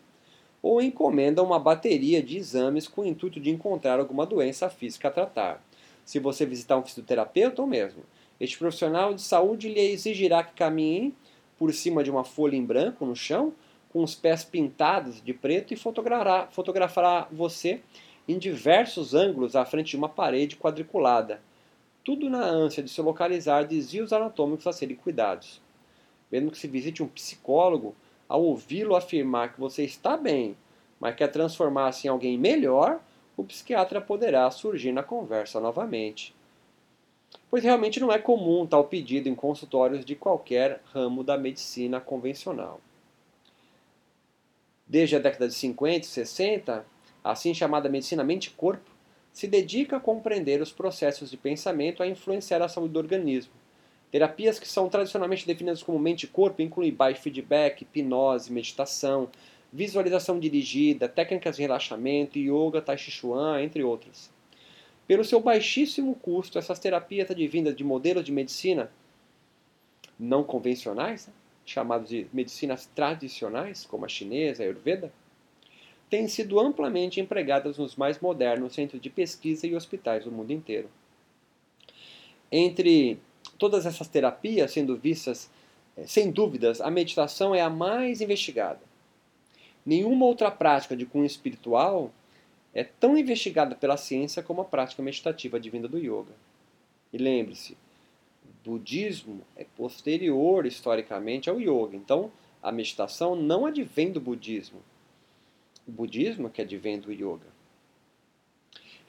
ou 0.62 0.81
encomenda 0.81 1.41
uma 1.41 1.59
bateria 1.59 2.21
de 2.21 2.38
exames 2.38 2.88
com 2.88 3.01
o 3.01 3.05
intuito 3.05 3.39
de 3.39 3.50
encontrar 3.50 4.00
alguma 4.00 4.25
doença 4.25 4.69
física 4.69 5.07
a 5.07 5.12
tratar. 5.12 5.63
Se 6.03 6.19
você 6.19 6.45
visitar 6.45 6.77
um 6.77 6.83
fisioterapeuta 6.83 7.62
ou 7.62 7.67
mesmo, 7.67 8.03
este 8.39 8.57
profissional 8.57 9.13
de 9.13 9.21
saúde 9.21 9.69
lhe 9.69 9.79
exigirá 9.79 10.43
que 10.43 10.53
caminhe 10.53 11.13
por 11.57 11.74
cima 11.74 12.03
de 12.03 12.09
uma 12.09 12.24
folha 12.24 12.55
em 12.55 12.65
branco 12.65 13.05
no 13.05 13.15
chão, 13.15 13.53
com 13.89 14.03
os 14.03 14.15
pés 14.15 14.43
pintados 14.43 15.21
de 15.21 15.33
preto 15.33 15.74
e 15.74 15.77
fotografará, 15.77 16.48
fotografará 16.51 17.27
você 17.31 17.81
em 18.27 18.38
diversos 18.38 19.13
ângulos 19.13 19.55
à 19.55 19.65
frente 19.65 19.91
de 19.91 19.98
uma 19.98 20.07
parede 20.07 20.55
quadriculada. 20.55 21.41
Tudo 22.03 22.29
na 22.29 22.43
ânsia 22.43 22.83
de 22.83 22.89
se 22.89 23.01
localizar 23.01 23.65
desvios 23.65 24.13
anatômicos 24.13 24.67
a 24.67 24.71
serem 24.71 24.95
cuidados. 24.95 25.62
Mesmo 26.31 26.51
que 26.51 26.57
se 26.57 26.67
visite 26.67 27.01
um 27.01 27.07
psicólogo, 27.07 27.95
ao 28.27 28.43
ouvi-lo 28.43 28.95
afirmar 28.95 29.53
que 29.53 29.59
você 29.59 29.83
está 29.83 30.15
bem, 30.15 30.55
mas 31.00 31.15
quer 31.15 31.29
transformar-se 31.29 32.07
em 32.07 32.09
alguém 32.09 32.38
melhor, 32.38 33.00
o 33.36 33.43
psiquiatra 33.43 34.00
poderá 34.00 34.50
surgir 34.51 34.91
na 34.91 35.01
conversa 35.01 35.59
novamente. 35.59 36.36
Pois 37.50 37.63
realmente 37.63 38.00
não 38.00 38.12
é 38.12 38.19
comum 38.19 38.65
tal 38.65 38.83
pedido 38.83 39.29
em 39.29 39.36
consultórios 39.36 40.05
de 40.05 40.15
qualquer 40.15 40.81
ramo 40.93 41.24
da 41.24 41.38
medicina 41.38 42.00
convencional. 42.00 42.79
Desde 44.86 45.15
a 45.15 45.19
década 45.19 45.48
de 45.48 45.53
50 45.53 46.05
e 46.05 46.09
60, 46.09 46.86
a 47.24 47.31
assim 47.31 47.53
chamada 47.53 47.89
medicina 47.89 48.24
mente-corpo 48.24 48.89
se 49.31 49.48
dedica 49.48 49.98
a 49.98 50.00
compreender 50.00 50.62
os 50.62 50.71
processos 50.71 51.29
de 51.29 51.38
pensamento 51.38 52.01
a 52.01 52.07
influenciar 52.07 52.62
a 52.62 52.67
saúde 52.67 52.93
do 52.93 53.00
organismo. 53.00 53.53
Terapias 54.12 54.60
que 54.60 54.68
são 54.68 54.89
tradicionalmente 54.89 55.46
definidas 55.46 55.84
como 55.84 56.00
mente-corpo 56.00 56.62
incluem 56.62 56.92
biofeedback, 56.92 57.84
hipnose, 57.84 58.51
meditação, 58.51 59.30
visualização 59.72 60.39
dirigida, 60.39 61.08
técnicas 61.08 61.58
de 61.58 61.62
relaxamento, 61.62 62.39
yoga, 62.39 62.82
tai 62.82 62.98
chi 62.98 63.12
chuan, 63.12 63.62
entre 63.62 63.84
outras. 63.84 64.32
Pelo 65.08 65.24
seu 65.24 65.39
baixíssimo 65.39 66.16
custo, 66.16 66.58
essas 66.58 66.80
terapias 66.80 67.30
advindas 67.30 67.75
de 67.75 67.84
modelos 67.84 68.24
de 68.24 68.32
medicina 68.32 68.92
não 70.20 70.44
convencionais, 70.44 71.28
né, 71.28 71.34
chamados 71.66 72.10
de 72.10 72.28
medicinas 72.34 72.88
tradicionais, 72.88 73.86
como 73.86 74.06
a 74.06 74.10
chinesa, 74.10 74.63
a 74.63 74.66
ayurveda, 74.66 75.13
têm 76.10 76.28
sido 76.28 76.60
amplamente 76.60 77.22
empregadas 77.22 77.78
nos 77.78 77.96
mais 77.96 78.20
modernos 78.20 78.74
centros 78.74 79.00
de 79.00 79.10
pesquisa 79.10 79.68
e 79.68 79.75
hospitais 79.75 80.25
do 80.25 80.32
mundo 80.32 80.51
inteiro. 80.51 80.89
Entre 82.51 83.20
todas 83.60 83.86
essas 83.86 84.08
terapias 84.08 84.72
sendo 84.72 84.96
vistas, 84.96 85.50
eh, 85.96 86.08
sem 86.08 86.32
dúvidas, 86.32 86.82
a 86.82 86.89
meditação 86.89 87.54
é 87.54 87.62
a 87.62 87.70
mais 87.70 88.22
investigada. 88.22 88.80
Nenhuma 89.86 90.25
outra 90.25 90.50
prática 90.50 90.96
de 90.96 91.06
cunho 91.06 91.25
espiritual 91.25 92.12
é 92.74 92.84
tão 92.84 93.18
investigada 93.18 93.75
pela 93.75 93.98
ciência 93.98 94.42
como 94.42 94.62
a 94.62 94.66
prática 94.66 95.04
meditativa 95.04 95.58
advinda 95.58 95.88
do 95.88 95.98
yoga. 95.98 96.34
E 97.12 97.18
lembre-se, 97.18 97.75
budismo 98.63 99.42
é 99.56 99.63
posterior 99.63 100.66
historicamente 100.66 101.50
ao 101.50 101.60
yoga. 101.60 101.96
Então, 101.96 102.32
a 102.62 102.72
meditação 102.72 103.36
não 103.36 103.66
advém 103.66 104.12
do 104.12 104.22
budismo. 104.22 104.82
O 105.88 105.92
budismo 105.92 106.50
que 106.50 106.62
advém 106.62 107.00
do 107.00 107.12
yoga. 107.12 107.48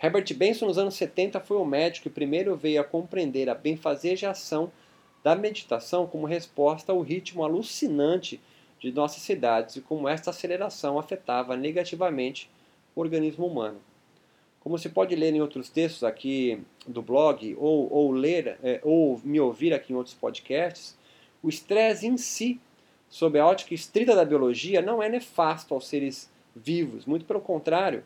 Herbert 0.03 0.35
Benson, 0.35 0.67
nos 0.67 0.79
anos 0.79 0.95
70, 0.95 1.41
foi 1.41 1.59
o 1.59 1.65
médico 1.65 2.05
que 2.05 2.15
primeiro 2.15 2.57
veio 2.57 2.81
a 2.81 2.85
compreender 2.85 3.51
a 3.51 3.55
benfazejação 3.55 4.73
da 5.23 5.35
meditação 5.37 6.07
como 6.07 6.27
resposta 6.27 6.91
ao 6.91 7.03
ritmo 7.03 7.45
alucinante 7.45 8.41
de 8.81 8.91
nossas 8.93 9.23
cidades 9.23 9.77
e 9.77 9.83
como 9.83 10.09
esta 10.09 10.31
aceleração 10.31 10.99
afetava 10.99 11.55
negativamente 11.55 12.51
o 12.97 13.01
organismo 13.01 13.47
humano. 13.47 13.79
Como 14.61 14.79
se 14.79 14.89
pode 14.89 15.15
ler 15.15 15.35
em 15.35 15.43
outros 15.43 15.69
textos 15.69 16.03
aqui 16.03 16.63
do 16.87 17.03
blog, 17.03 17.55
ou, 17.59 17.93
ou 17.93 18.11
ler, 18.11 18.59
é, 18.63 18.81
ou 18.83 19.21
me 19.23 19.39
ouvir 19.39 19.75
aqui 19.75 19.93
em 19.93 19.97
outros 19.97 20.15
podcasts, 20.15 20.97
o 21.43 21.49
estresse 21.51 22.07
em 22.07 22.17
si, 22.17 22.59
sob 23.11 23.39
a 23.39 23.47
ótica 23.47 23.75
estrita 23.75 24.17
da 24.17 24.25
biologia, 24.25 24.81
não 24.81 25.03
é 25.03 25.11
nefasto 25.11 25.75
aos 25.75 25.87
seres 25.87 26.31
vivos, 26.57 27.05
muito 27.05 27.27
pelo 27.27 27.41
contrário, 27.41 28.03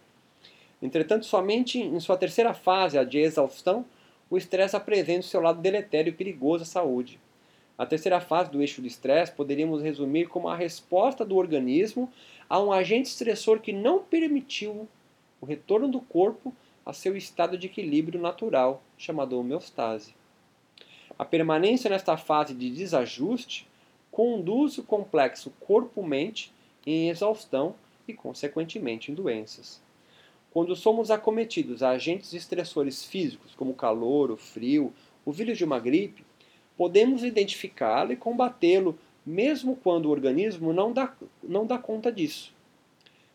Entretanto, 0.85 1.25
somente 1.25 1.79
em 1.79 1.99
sua 1.99 2.15
terceira 2.15 2.53
fase, 2.53 2.99
a 2.99 3.05
de 3.05 3.19
exaustão, 3.19 3.87
o 4.29 4.37
estresse 4.37 4.77
apresenta 4.77 5.21
o 5.21 5.23
seu 5.23 5.41
lado 5.41 5.63
deletério 5.63 6.11
e 6.11 6.15
perigoso 6.15 6.63
à 6.63 6.67
saúde. 6.67 7.19
A 7.79 7.87
terceira 7.87 8.21
fase 8.21 8.51
do 8.51 8.61
eixo 8.61 8.83
do 8.83 8.87
estresse 8.87 9.33
poderíamos 9.33 9.83
resumir 9.83 10.29
como 10.29 10.47
a 10.47 10.55
resposta 10.55 11.25
do 11.25 11.37
organismo 11.37 12.13
a 12.51 12.61
um 12.61 12.71
agente 12.71 13.09
estressor 13.09 13.61
que 13.61 13.73
não 13.73 14.01
permitiu 14.05 14.87
o 15.41 15.47
retorno 15.47 15.89
do 15.89 16.03
corpo 16.03 16.55
a 16.85 16.93
seu 16.93 17.17
estado 17.17 17.57
de 17.57 17.67
equilíbrio 17.67 18.21
natural, 18.21 18.83
chamado 18.99 19.39
homeostase. 19.39 20.15
A 21.19 21.25
permanência 21.25 21.89
nesta 21.89 22.19
fase 22.19 22.53
de 22.53 22.69
desajuste 22.69 23.67
conduz 24.13 24.77
o 24.77 24.83
complexo 24.83 25.51
corpo-mente 25.61 26.53
em 26.87 27.09
exaustão 27.09 27.75
e, 28.07 28.13
consequentemente, 28.13 29.11
em 29.11 29.15
doenças. 29.15 29.83
Quando 30.55 30.77
somos 30.77 31.11
acometidos 31.11 31.83
a 31.83 31.91
agentes 31.91 32.33
estressores 32.33 33.05
físicos, 33.05 33.57
como 33.57 33.73
o 33.73 33.75
calor, 33.75 34.31
o 34.31 34.37
frio, 34.37 34.93
o 35.27 35.33
vírus 35.33 35.59
de 35.59 35.65
uma 35.65 35.81
gripe, 35.81 36.25
podemos 36.77 37.25
identificá-lo 37.25 38.13
e 38.13 38.17
combatê-lo, 38.17 38.97
mesmo 39.27 39.75
quando 39.75 40.07
o 40.07 40.11
organismo 40.11 40.73
não 40.73 40.93
dá, 40.93 41.13
não 41.43 41.67
dá 41.67 41.77
conta 41.77 42.13
disso. 42.13 42.55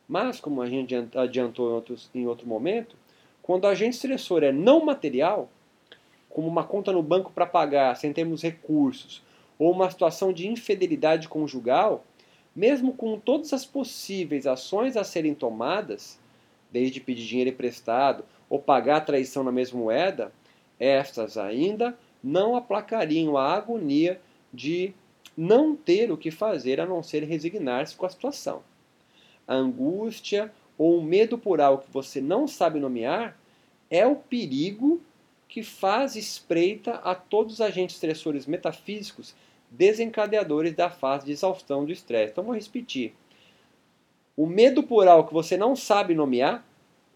Mas, 0.07 0.39
como 0.39 0.61
a 0.61 0.65
gente 0.65 0.95
adiantou 1.13 1.69
em, 1.69 1.73
outros, 1.73 2.09
em 2.15 2.25
outro 2.25 2.47
momento, 2.47 2.95
quando 3.43 3.65
o 3.65 3.67
agente 3.67 3.95
estressor 3.95 4.41
é 4.41 4.53
não 4.53 4.85
material, 4.85 5.49
como 6.29 6.47
uma 6.47 6.63
conta 6.63 6.93
no 6.93 7.03
banco 7.03 7.33
para 7.33 7.45
pagar 7.45 7.97
sem 7.97 8.13
termos 8.13 8.41
recursos, 8.41 9.21
ou 9.57 9.73
uma 9.73 9.91
situação 9.91 10.31
de 10.31 10.47
infidelidade 10.47 11.27
conjugal, 11.27 12.05
mesmo 12.55 12.93
com 12.93 13.19
todas 13.19 13.51
as 13.51 13.65
possíveis 13.65 14.47
ações 14.47 14.95
a 14.95 15.03
serem 15.03 15.35
tomadas, 15.35 16.17
desde 16.71 16.99
pedir 16.99 17.25
dinheiro 17.25 17.49
emprestado 17.49 18.23
ou 18.49 18.59
pagar 18.59 18.97
a 18.97 19.01
traição 19.01 19.43
na 19.43 19.51
mesma 19.51 19.79
moeda, 19.79 20.31
estas 20.79 21.37
ainda 21.37 21.97
não 22.23 22.55
aplacariam 22.55 23.37
a 23.37 23.53
agonia 23.53 24.19
de 24.53 24.93
não 25.37 25.75
ter 25.75 26.11
o 26.11 26.17
que 26.17 26.31
fazer 26.31 26.79
a 26.81 26.85
não 26.85 27.01
ser 27.01 27.23
resignar-se 27.23 27.95
com 27.95 28.05
a 28.05 28.09
situação. 28.09 28.61
A 29.47 29.55
angústia 29.55 30.51
ou 30.77 30.97
o 30.99 31.03
medo 31.03 31.37
por 31.37 31.61
algo 31.61 31.83
que 31.83 31.91
você 31.91 32.19
não 32.21 32.47
sabe 32.47 32.79
nomear 32.79 33.37
é 33.89 34.05
o 34.05 34.15
perigo 34.15 35.01
que 35.47 35.63
faz 35.63 36.15
espreita 36.15 36.95
a 36.95 37.15
todos 37.15 37.55
os 37.55 37.61
agentes 37.61 37.95
estressores 37.95 38.45
metafísicos 38.45 39.33
desencadeadores 39.71 40.75
da 40.75 40.89
fase 40.89 41.25
de 41.25 41.31
exaustão 41.31 41.85
do 41.85 41.91
estresse. 41.91 42.31
Então 42.31 42.43
vou 42.43 42.55
repetir. 42.55 43.13
O 44.39 44.45
medo 44.45 44.81
por 44.81 45.05
algo 45.05 45.27
que 45.27 45.33
você 45.33 45.57
não 45.57 45.75
sabe 45.75 46.15
nomear, 46.15 46.65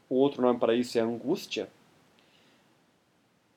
o 0.09 0.15
outro 0.15 0.41
nome 0.41 0.59
para 0.59 0.75
isso 0.75 0.97
é 0.97 1.01
angústia, 1.01 1.69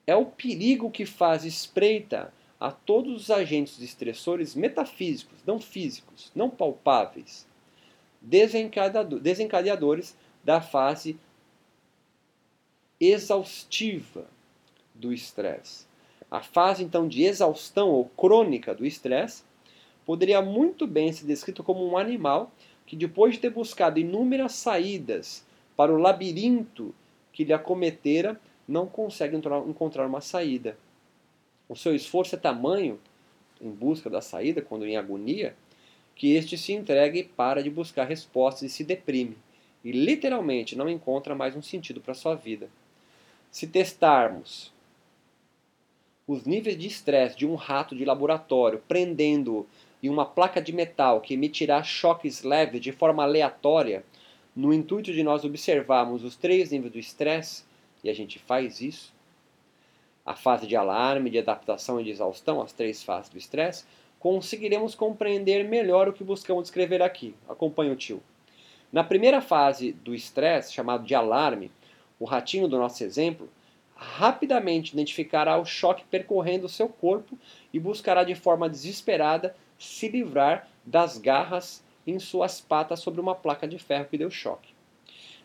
é 0.06 0.14
o 0.14 0.25
perigo 0.25 0.88
que 0.88 1.04
faz 1.04 1.44
espreita 1.44 2.32
a 2.61 2.70
todos 2.70 3.23
os 3.23 3.28
agentes 3.28 3.80
estressores 3.80 4.54
metafísicos, 4.54 5.40
não 5.44 5.58
físicos, 5.58 6.30
não 6.32 6.49
palpáveis, 6.49 7.44
desencadeadores 8.23 10.16
da 10.44 10.61
fase 10.61 11.18
exaustiva 13.00 14.28
do 14.94 15.12
estresse. 15.12 15.87
A 16.30 16.40
fase 16.40 16.85
então 16.85 17.08
de 17.08 17.25
exaustão 17.25 17.88
ou 17.88 18.04
crônica 18.11 18.73
do 18.73 18.87
estresse 18.87 19.42
poderia 20.04 20.40
muito 20.40 20.87
bem 20.87 21.12
ser 21.12 21.26
descrito 21.26 21.64
como 21.64 21.85
um 21.85 21.99
animal 21.99 22.52
que 22.87 22.97
depois 22.97 23.35
de 23.35 23.40
ter 23.40 23.50
buscado 23.50 23.99
inúmeras 23.99 24.52
saídas 24.52 25.45
para 25.76 25.93
o 25.93 25.99
labirinto 25.99 26.95
que 27.33 27.45
lhe 27.45 27.52
acometera, 27.52 28.40
não 28.66 28.87
consegue 28.87 29.37
encontrar 29.37 30.07
uma 30.07 30.21
saída. 30.21 30.78
O 31.69 31.76
seu 31.76 31.95
esforço 31.95 32.35
é 32.35 32.38
tamanho, 32.38 32.99
em 33.61 33.71
busca 33.71 34.09
da 34.09 34.21
saída, 34.21 34.62
quando 34.62 34.87
em 34.87 34.97
agonia, 34.97 35.55
que 36.14 36.35
este 36.35 36.57
se 36.57 36.73
entrega 36.73 37.19
e 37.19 37.25
para 37.25 37.62
de 37.62 37.69
buscar 37.69 38.05
respostas 38.05 38.62
e 38.62 38.73
se 38.73 38.85
deprime, 38.85 39.37
e 39.85 39.93
literalmente 39.93 40.76
não 40.76 40.88
encontra 40.88 41.35
mais 41.35 41.55
um 41.55 41.62
sentido 41.62 42.00
para 42.00 42.14
sua 42.14 42.35
vida. 42.35 42.71
Se 43.50 43.66
testarmos 43.66 44.73
os 46.26 46.45
níveis 46.45 46.76
de 46.78 46.87
estresse 46.87 47.37
de 47.37 47.47
um 47.47 47.55
rato 47.55 47.95
de 47.95 48.05
laboratório, 48.05 48.83
prendendo-o 48.88 49.66
em 50.06 50.08
uma 50.08 50.25
placa 50.25 50.60
de 50.62 50.72
metal 50.72 51.20
que 51.20 51.34
emitirá 51.34 51.82
choques 51.82 52.42
leves 52.42 52.80
de 52.80 52.92
forma 52.92 53.22
aleatória, 53.22 54.04
no 54.54 54.72
intuito 54.72 55.12
de 55.12 55.22
nós 55.22 55.44
observarmos 55.44 56.25
os 56.25 56.36
três 56.36 56.70
níveis 56.70 56.92
do 56.92 56.98
estresse, 56.98 57.64
e 58.02 58.08
a 58.08 58.14
gente 58.14 58.38
faz 58.38 58.80
isso, 58.80 59.12
a 60.25 60.34
fase 60.34 60.66
de 60.66 60.76
alarme, 60.76 61.30
de 61.30 61.38
adaptação 61.38 62.00
e 62.00 62.04
de 62.04 62.10
exaustão, 62.10 62.62
as 62.62 62.72
três 62.72 63.02
fases 63.02 63.30
do 63.30 63.36
estresse, 63.36 63.84
conseguiremos 64.18 64.94
compreender 64.94 65.64
melhor 65.64 66.08
o 66.08 66.12
que 66.12 66.25
buscamos 66.25 66.64
descrever 66.64 67.02
aqui. 67.02 67.34
Acompanhe 67.48 67.90
o 67.90 67.96
tio. 67.96 68.22
Na 68.92 69.04
primeira 69.04 69.40
fase 69.40 69.92
do 69.92 70.14
estresse, 70.14 70.72
chamado 70.72 71.04
de 71.04 71.14
alarme, 71.14 71.70
o 72.18 72.25
ratinho 72.25 72.66
do 72.66 72.78
nosso 72.78 73.04
exemplo 73.04 73.48
rapidamente 73.94 74.92
identificará 74.92 75.58
o 75.58 75.64
choque 75.64 76.04
percorrendo 76.10 76.66
o 76.66 76.68
seu 76.68 76.88
corpo 76.88 77.38
e 77.72 77.78
buscará 77.78 78.25
de 78.25 78.34
forma 78.34 78.68
desesperada 78.68 79.54
se 79.78 80.09
livrar 80.09 80.68
das 80.85 81.18
garras 81.18 81.85
em 82.06 82.18
suas 82.18 82.61
patas 82.61 83.00
sobre 83.00 83.21
uma 83.21 83.35
placa 83.35 83.66
de 83.66 83.78
ferro 83.78 84.06
que 84.06 84.18
deu 84.18 84.30
choque. 84.30 84.75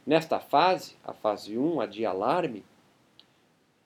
Nesta 0.06 0.40
fase, 0.40 0.96
a 1.04 1.14
fase 1.14 1.58
1, 1.58 1.82
a 1.82 1.86
de 1.86 2.06
alarme, 2.06 2.64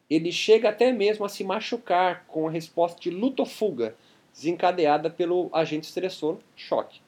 ele 0.10 0.32
chega 0.32 0.70
até 0.70 0.92
mesmo 0.92 1.26
a 1.26 1.30
se 1.30 1.44
machucar 1.44 2.26
com 2.28 2.48
a 2.48 2.52
resposta 2.52 3.00
de 3.02 3.10
luta 3.10 3.42
ou 3.42 3.46
fuga 3.46 3.96
desencadeada 4.32 5.10
pelo 5.10 5.50
agente 5.54 5.88
estressor 5.88 6.38
choque. 6.56 7.02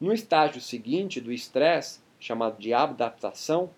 No 0.00 0.12
estágio 0.12 0.60
seguinte 0.60 1.20
do 1.20 1.32
estresse, 1.32 2.00
chamado 2.18 2.58
de 2.58 2.72
adaptação, 2.72 3.70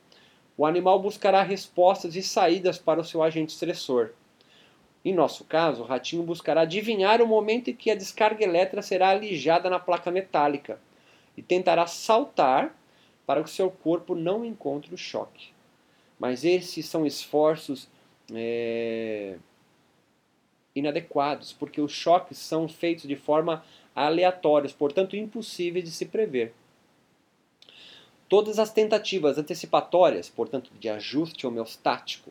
o 0.57 0.65
animal 0.65 1.01
buscará 1.01 1.43
respostas 1.43 2.17
e 2.17 2.23
saídas 2.23 2.79
para 2.79 3.01
o 3.01 3.05
seu 3.05 3.23
agente 3.23 3.53
estressor. 3.53 4.11
Em 5.09 5.15
nosso 5.15 5.43
caso, 5.45 5.83
o 5.83 5.87
ratinho 5.87 6.23
buscará 6.23 6.61
adivinhar 6.61 7.23
o 7.23 7.27
momento 7.27 7.71
em 7.71 7.75
que 7.75 7.91
a 7.91 7.95
descarga 7.95 8.45
elétrica 8.45 8.83
será 8.83 9.09
alijada 9.09 9.71
na 9.71 9.81
placa 9.81 10.11
metálica 10.11 10.79
e 11.35 11.41
tentará 11.41 11.87
saltar 11.87 12.79
para 13.25 13.43
que 13.43 13.49
seu 13.49 13.71
corpo 13.71 14.15
não 14.15 14.45
encontre 14.45 14.93
o 14.93 14.99
choque. 14.99 15.49
Mas 16.19 16.45
esses 16.45 16.85
são 16.85 17.07
esforços 17.07 17.89
é, 18.35 19.39
inadequados, 20.77 21.55
porque 21.55 21.81
os 21.81 21.91
choques 21.91 22.37
são 22.37 22.69
feitos 22.69 23.09
de 23.09 23.17
forma 23.17 23.65
aleatória, 23.97 24.69
portanto 24.79 25.17
impossíveis 25.17 25.87
de 25.87 25.91
se 25.91 26.05
prever. 26.05 26.53
Todas 28.29 28.59
as 28.59 28.71
tentativas 28.71 29.39
antecipatórias, 29.39 30.29
portanto 30.29 30.71
de 30.79 30.91
ajuste 30.91 31.47
homeostático, 31.47 32.31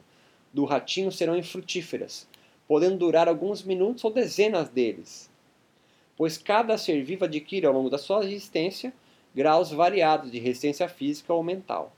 do 0.53 0.63
ratinho 0.63 1.11
serão 1.11 1.35
infrutíferas, 1.35 2.27
podendo 2.67 2.97
durar 2.97 3.27
alguns 3.27 3.63
minutos 3.63 4.03
ou 4.03 4.11
dezenas 4.11 4.69
deles, 4.69 5.29
pois 6.17 6.37
cada 6.37 6.77
ser 6.77 7.03
vivo 7.03 7.25
adquire 7.25 7.65
ao 7.65 7.73
longo 7.73 7.89
da 7.89 7.97
sua 7.97 8.25
existência 8.25 8.93
graus 9.33 9.71
variados 9.71 10.31
de 10.31 10.39
resistência 10.39 10.89
física 10.89 11.33
ou 11.33 11.43
mental. 11.43 11.93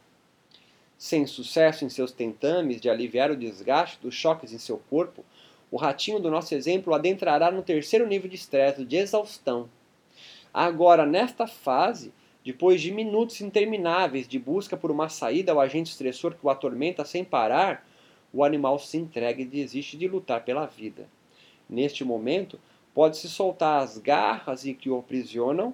Sem 0.97 1.25
sucesso 1.25 1.85
em 1.85 1.89
seus 1.89 2.11
tentames 2.11 2.81
de 2.81 2.89
aliviar 2.89 3.31
o 3.31 3.37
desgaste 3.37 3.97
dos 4.01 4.13
choques 4.13 4.51
em 4.51 4.57
seu 4.57 4.77
corpo, 4.89 5.23
o 5.71 5.77
ratinho 5.77 6.19
do 6.19 6.29
nosso 6.29 6.53
exemplo 6.53 6.93
adentrará 6.93 7.49
no 7.49 7.61
terceiro 7.61 8.05
nível 8.05 8.29
de 8.29 8.35
estresse, 8.35 8.83
de 8.83 8.97
exaustão. 8.97 9.69
Agora, 10.53 11.05
nesta 11.05 11.47
fase, 11.47 12.11
depois 12.43 12.81
de 12.81 12.91
minutos 12.91 13.39
intermináveis 13.39 14.27
de 14.27 14.39
busca 14.39 14.75
por 14.75 14.91
uma 14.91 15.07
saída 15.07 15.51
ao 15.51 15.59
agente 15.59 15.91
estressor 15.91 16.33
que 16.33 16.45
o 16.45 16.49
atormenta 16.49 17.05
sem 17.05 17.23
parar, 17.23 17.87
o 18.33 18.43
animal 18.43 18.79
se 18.79 18.97
entrega 18.97 19.41
e 19.41 19.45
desiste 19.45 19.97
de 19.97 20.07
lutar 20.07 20.43
pela 20.43 20.65
vida. 20.65 21.07
Neste 21.69 22.03
momento, 22.03 22.59
pode-se 22.93 23.29
soltar 23.29 23.81
as 23.83 23.97
garras 23.97 24.65
e 24.65 24.73
que 24.73 24.89
o 24.89 24.97
aprisionam 24.97 25.73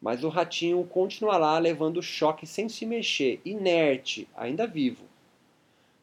mas 0.00 0.24
o 0.24 0.28
ratinho 0.28 0.82
continuará 0.84 1.58
levando 1.58 2.02
choque 2.02 2.46
sem 2.46 2.68
se 2.68 2.86
mexer, 2.86 3.40
inerte, 3.44 4.26
ainda 4.34 4.66
vivo, 4.66 5.04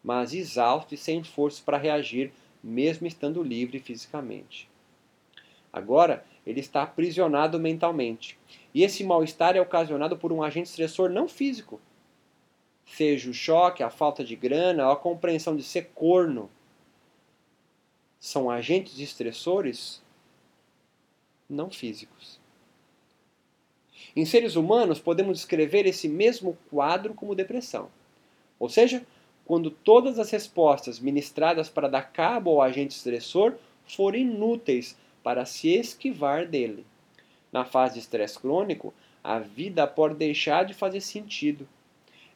mas 0.03 0.33
exausto 0.33 0.93
e 0.93 0.97
sem 0.97 1.23
força 1.23 1.61
para 1.65 1.77
reagir, 1.77 2.31
mesmo 2.63 3.07
estando 3.07 3.41
livre 3.41 3.79
fisicamente. 3.79 4.69
Agora, 5.73 6.23
ele 6.45 6.59
está 6.59 6.83
aprisionado 6.83 7.59
mentalmente. 7.59 8.37
E 8.73 8.83
esse 8.83 9.03
mal-estar 9.03 9.55
é 9.55 9.61
ocasionado 9.61 10.15
por 10.15 10.31
um 10.31 10.43
agente 10.43 10.69
estressor 10.69 11.09
não 11.09 11.27
físico. 11.27 11.79
Seja 12.87 13.29
o 13.29 13.33
choque, 13.33 13.83
a 13.83 13.89
falta 13.89 14.23
de 14.23 14.35
grana, 14.35 14.91
a 14.91 14.95
compreensão 14.95 15.55
de 15.55 15.61
ser 15.61 15.91
corno. 15.93 16.49
São 18.19 18.49
agentes 18.49 18.99
estressores 18.99 20.01
não 21.47 21.69
físicos. 21.69 22.39
Em 24.15 24.25
seres 24.25 24.55
humanos, 24.55 24.99
podemos 24.99 25.37
descrever 25.37 25.85
esse 25.85 26.07
mesmo 26.07 26.57
quadro 26.69 27.13
como 27.13 27.35
depressão. 27.35 27.89
Ou 28.57 28.67
seja, 28.67 29.05
quando 29.45 29.69
todas 29.69 30.17
as 30.17 30.31
respostas 30.31 30.99
ministradas 30.99 31.69
para 31.69 31.87
dar 31.87 32.11
cabo 32.11 32.49
ao 32.49 32.61
agente 32.61 32.95
estressor 32.95 33.55
forem 33.85 34.23
inúteis 34.23 34.97
para 35.21 35.45
se 35.45 35.69
esquivar 35.69 36.47
dele. 36.47 36.85
Na 37.51 37.63
fase 37.63 37.95
de 37.95 37.99
estresse 37.99 38.39
crônico, 38.39 38.93
a 39.23 39.39
vida 39.39 39.85
pode 39.85 40.15
deixar 40.15 40.63
de 40.65 40.73
fazer 40.73 41.01
sentido. 41.01 41.67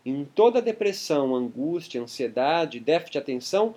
Em 0.05 0.25
toda 0.25 0.61
depressão, 0.61 1.35
angústia, 1.35 2.01
ansiedade, 2.01 2.79
déficit 2.79 3.13
de 3.13 3.17
atenção, 3.19 3.75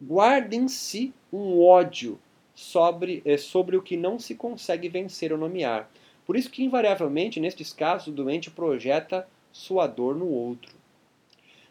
guarda 0.00 0.54
em 0.54 0.68
si 0.68 1.12
um 1.32 1.60
ódio 1.60 2.18
sobre, 2.54 3.22
eh, 3.24 3.36
sobre 3.36 3.76
o 3.76 3.82
que 3.82 3.96
não 3.96 4.18
se 4.18 4.34
consegue 4.34 4.88
vencer 4.88 5.32
ou 5.32 5.38
nomear 5.38 5.90
por 6.24 6.36
isso 6.36 6.50
que, 6.50 6.64
invariavelmente, 6.64 7.40
nestes 7.40 7.72
casos, 7.72 8.08
o 8.08 8.12
doente 8.12 8.50
projeta 8.50 9.28
sua 9.52 9.86
dor 9.86 10.14
no 10.14 10.28
outro. 10.28 10.74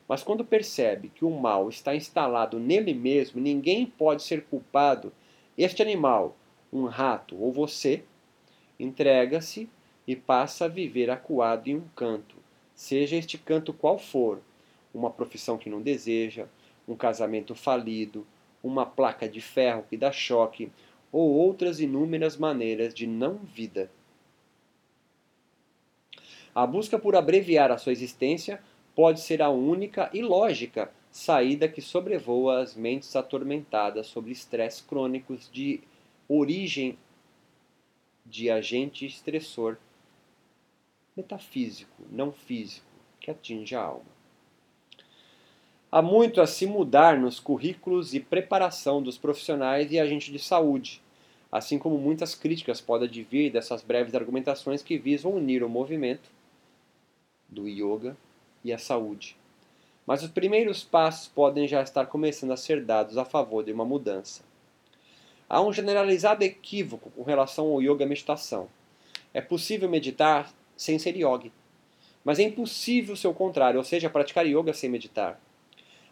Mas 0.07 0.23
quando 0.23 0.43
percebe 0.43 1.09
que 1.09 1.23
o 1.23 1.29
mal 1.29 1.69
está 1.69 1.95
instalado 1.95 2.59
nele 2.59 2.93
mesmo, 2.93 3.39
ninguém 3.39 3.85
pode 3.85 4.23
ser 4.23 4.43
culpado, 4.43 5.13
este 5.57 5.81
animal, 5.81 6.35
um 6.71 6.85
rato 6.85 7.35
ou 7.41 7.51
você, 7.51 8.03
entrega-se 8.79 9.69
e 10.05 10.15
passa 10.15 10.65
a 10.65 10.67
viver 10.67 11.09
acuado 11.09 11.67
em 11.67 11.75
um 11.75 11.87
canto, 11.95 12.35
seja 12.81 13.15
este 13.15 13.37
canto 13.37 13.71
qual 13.71 13.99
for, 13.99 14.41
uma 14.91 15.11
profissão 15.11 15.55
que 15.55 15.69
não 15.69 15.83
deseja, 15.83 16.47
um 16.87 16.95
casamento 16.95 17.53
falido, 17.53 18.25
uma 18.63 18.87
placa 18.87 19.29
de 19.29 19.39
ferro 19.39 19.85
que 19.87 19.95
dá 19.95 20.11
choque, 20.11 20.71
ou 21.11 21.29
outras 21.29 21.79
inúmeras 21.79 22.37
maneiras 22.37 22.91
de 22.91 23.05
não 23.05 23.35
vida. 23.35 23.91
A 26.55 26.65
busca 26.65 26.97
por 26.97 27.15
abreviar 27.15 27.71
a 27.71 27.77
sua 27.77 27.91
existência 27.91 28.59
pode 28.95 29.21
ser 29.21 29.43
a 29.43 29.49
única 29.51 30.09
e 30.11 30.23
lógica 30.23 30.91
saída 31.11 31.67
que 31.67 31.83
sobrevoa 31.83 32.63
as 32.63 32.75
mentes 32.75 33.15
atormentadas 33.15 34.07
sobre 34.07 34.31
estresse 34.31 34.81
crônicos 34.81 35.47
de 35.53 35.81
origem 36.27 36.97
de 38.25 38.49
agente 38.49 39.05
estressor 39.05 39.77
metafísico, 41.21 42.03
não 42.11 42.31
físico, 42.31 42.85
que 43.19 43.31
atinge 43.31 43.75
a 43.75 43.81
alma. 43.81 44.11
Há 45.91 46.01
muito 46.01 46.41
a 46.41 46.47
se 46.47 46.65
mudar 46.65 47.19
nos 47.19 47.39
currículos 47.39 48.13
e 48.13 48.19
preparação 48.19 49.01
dos 49.01 49.17
profissionais 49.17 49.91
e 49.91 49.99
agentes 49.99 50.31
de 50.31 50.39
saúde, 50.39 51.01
assim 51.51 51.77
como 51.77 51.97
muitas 51.97 52.33
críticas 52.33 52.79
podem 52.79 53.07
advir 53.07 53.51
dessas 53.51 53.81
breves 53.81 54.15
argumentações 54.15 54.81
que 54.81 54.97
visam 54.97 55.33
unir 55.33 55.63
o 55.63 55.69
movimento 55.69 56.29
do 57.47 57.67
yoga 57.67 58.15
e 58.63 58.71
a 58.71 58.77
saúde. 58.77 59.35
Mas 60.07 60.23
os 60.23 60.29
primeiros 60.29 60.83
passos 60.83 61.27
podem 61.27 61.67
já 61.67 61.81
estar 61.81 62.05
começando 62.05 62.51
a 62.51 62.57
ser 62.57 62.83
dados 62.83 63.17
a 63.17 63.25
favor 63.25 63.63
de 63.63 63.73
uma 63.73 63.85
mudança. 63.85 64.43
Há 65.49 65.61
um 65.61 65.73
generalizado 65.73 66.43
equívoco 66.43 67.11
com 67.11 67.23
relação 67.23 67.67
ao 67.67 67.81
yoga 67.81 68.05
meditação. 68.05 68.69
É 69.33 69.41
possível 69.41 69.89
meditar 69.89 70.49
sem 70.81 70.97
ser 70.97 71.15
yogi, 71.15 71.51
mas 72.23 72.39
é 72.39 72.41
impossível 72.41 73.15
o 73.29 73.33
contrário, 73.35 73.77
ou 73.77 73.83
seja, 73.83 74.09
praticar 74.09 74.47
yoga 74.47 74.73
sem 74.73 74.89
meditar. 74.89 75.39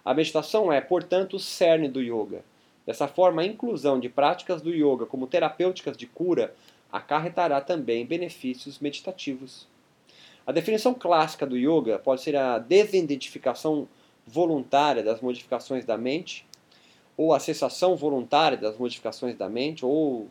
A 0.06 0.14
meditação 0.14 0.72
é, 0.72 0.80
portanto, 0.80 1.38
o 1.38 1.40
cerne 1.40 1.90
do 1.90 2.00
yoga. 2.00 2.44
Dessa 2.86 3.08
forma, 3.08 3.42
a 3.42 3.46
inclusão 3.46 4.00
de 4.00 4.10
práticas 4.10 4.62
do 4.62 4.70
yoga 4.70 5.08
como 5.08 5.26
terapêuticas 5.26 5.98
de 5.98 6.06
cura 6.06 6.54
acarretará 6.92 7.60
também 7.62 8.06
benefícios 8.06 8.78
meditativos. 8.78 9.68
A 10.46 10.52
definição 10.52 10.94
clássica 10.94 11.48
do 11.48 11.58
yoga 11.58 11.98
pode 11.98 12.22
ser 12.22 12.36
a 12.36 12.60
desidentificação 12.60 13.88
voluntária 14.28 15.02
das 15.02 15.20
modificações 15.20 15.84
da 15.84 15.98
mente, 15.98 16.46
ou 17.18 17.34
a 17.34 17.40
cessação 17.40 17.96
voluntária 17.96 18.58
das 18.58 18.78
modificações 18.78 19.36
da 19.36 19.50
mente, 19.50 19.84
ou 19.84 20.28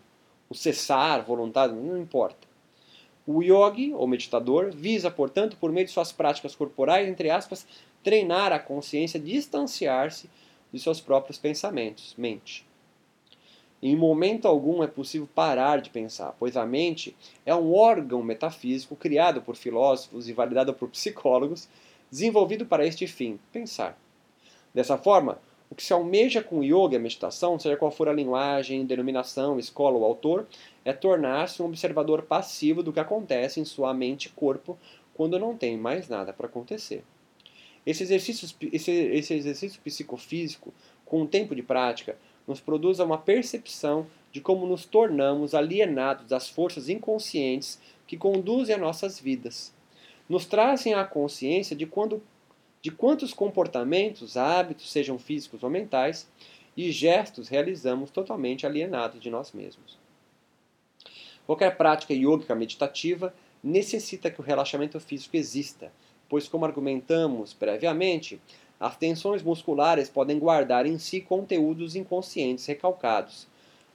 o 0.48 0.55
cessar 0.55 1.24
voluntário, 1.24 1.74
não 1.74 1.98
importa. 2.01 2.48
O 3.31 3.43
yogi, 3.43 3.93
ou 3.93 4.07
meditador, 4.07 4.71
visa, 4.75 5.11
portanto, 5.11 5.55
por 5.61 5.71
meio 5.71 5.87
de 5.87 5.93
suas 5.93 6.11
práticas 6.11 6.57
corporais, 6.57 7.07
entre 7.07 7.29
aspas, 7.29 7.67
treinar 8.03 8.55
a 8.55 8.59
consciência, 8.59 9.21
distanciar-se 9.21 10.31
de 10.73 10.81
seus 10.81 10.99
próprios 10.99 11.37
pensamentos, 11.37 12.14
mente. 12.17 12.67
Em 13.83 13.95
momento 13.95 14.49
algum 14.49 14.83
é 14.83 14.87
possível 14.87 15.29
parar 15.35 15.83
de 15.83 15.91
pensar, 15.91 16.35
pois 16.38 16.57
a 16.57 16.64
mente 16.64 17.14
é 17.45 17.55
um 17.55 17.75
órgão 17.75 18.23
metafísico 18.23 18.97
criado 18.97 19.43
por 19.43 19.57
filósofos 19.57 20.27
e 20.27 20.33
validado 20.33 20.73
por 20.73 20.88
psicólogos, 20.88 21.69
desenvolvido 22.11 22.64
para 22.64 22.87
este 22.87 23.07
fim, 23.07 23.38
pensar. 23.53 23.99
Dessa 24.73 24.97
forma, 24.97 25.38
o 25.70 25.74
que 25.74 25.83
se 25.83 25.92
almeja 25.92 26.42
com 26.42 26.64
yoga 26.64 26.96
e 26.96 26.98
meditação, 26.98 27.59
seja 27.59 27.76
qual 27.76 27.90
for 27.90 28.09
a 28.09 28.12
linguagem, 28.12 28.87
denominação, 28.87 29.59
escola 29.59 29.98
ou 29.98 30.04
autor, 30.04 30.46
é 30.85 30.92
tornar-se 30.92 31.62
um 31.62 31.66
observador 31.66 32.22
passivo 32.22 32.83
do 32.83 32.92
que 32.92 33.00
acontece 33.00 33.61
em 33.61 33.64
sua 33.64 33.92
mente 33.92 34.26
e 34.26 34.31
corpo 34.31 34.78
quando 35.14 35.38
não 35.38 35.57
tem 35.57 35.76
mais 35.76 36.09
nada 36.09 36.33
para 36.33 36.46
acontecer. 36.46 37.04
Esse 37.85 38.02
exercício, 38.02 38.48
esse, 38.72 38.90
esse 38.90 39.35
exercício 39.35 39.81
psicofísico, 39.83 40.72
com 41.04 41.22
o 41.22 41.26
tempo 41.26 41.54
de 41.54 41.62
prática, 41.62 42.16
nos 42.46 42.61
produz 42.61 42.98
uma 42.98 43.18
percepção 43.18 44.07
de 44.33 44.40
como 44.40 44.66
nos 44.66 44.85
tornamos 44.85 45.54
alienados 45.54 46.26
das 46.26 46.48
forças 46.48 46.88
inconscientes 46.88 47.78
que 48.07 48.16
conduzem 48.16 48.74
as 48.74 48.81
nossas 48.81 49.18
vidas. 49.18 49.74
Nos 50.28 50.46
trazem 50.46 50.94
a 50.94 51.04
consciência 51.04 51.74
de, 51.74 51.87
quando, 51.87 52.22
de 52.88 52.94
quantos 52.94 53.35
comportamentos, 53.35 54.38
hábitos, 54.38 54.90
sejam 54.90 55.18
físicos 55.18 55.62
ou 55.62 55.68
mentais, 55.68 56.27
e 56.74 56.90
gestos 56.90 57.46
realizamos 57.46 58.11
totalmente 58.11 58.66
alienados 58.66 59.20
de 59.20 59.29
nós 59.29 59.53
mesmos. 59.53 59.98
Qualquer 61.44 61.77
prática 61.77 62.14
yógica 62.14 62.55
meditativa 62.55 63.35
necessita 63.62 64.31
que 64.31 64.40
o 64.40 64.44
relaxamento 64.44 64.98
físico 64.98 65.37
exista, 65.37 65.92
pois, 66.31 66.48
como 66.48 66.64
argumentamos 66.64 67.53
previamente, 67.53 68.40
as 68.81 68.96
tensões 68.96 69.42
musculares 69.42 70.09
podem 70.09 70.38
guardar 70.38 70.87
em 70.87 70.98
si 70.98 71.20
conteúdos 71.20 71.94
inconscientes 71.94 72.64
recalcados. 72.64 73.46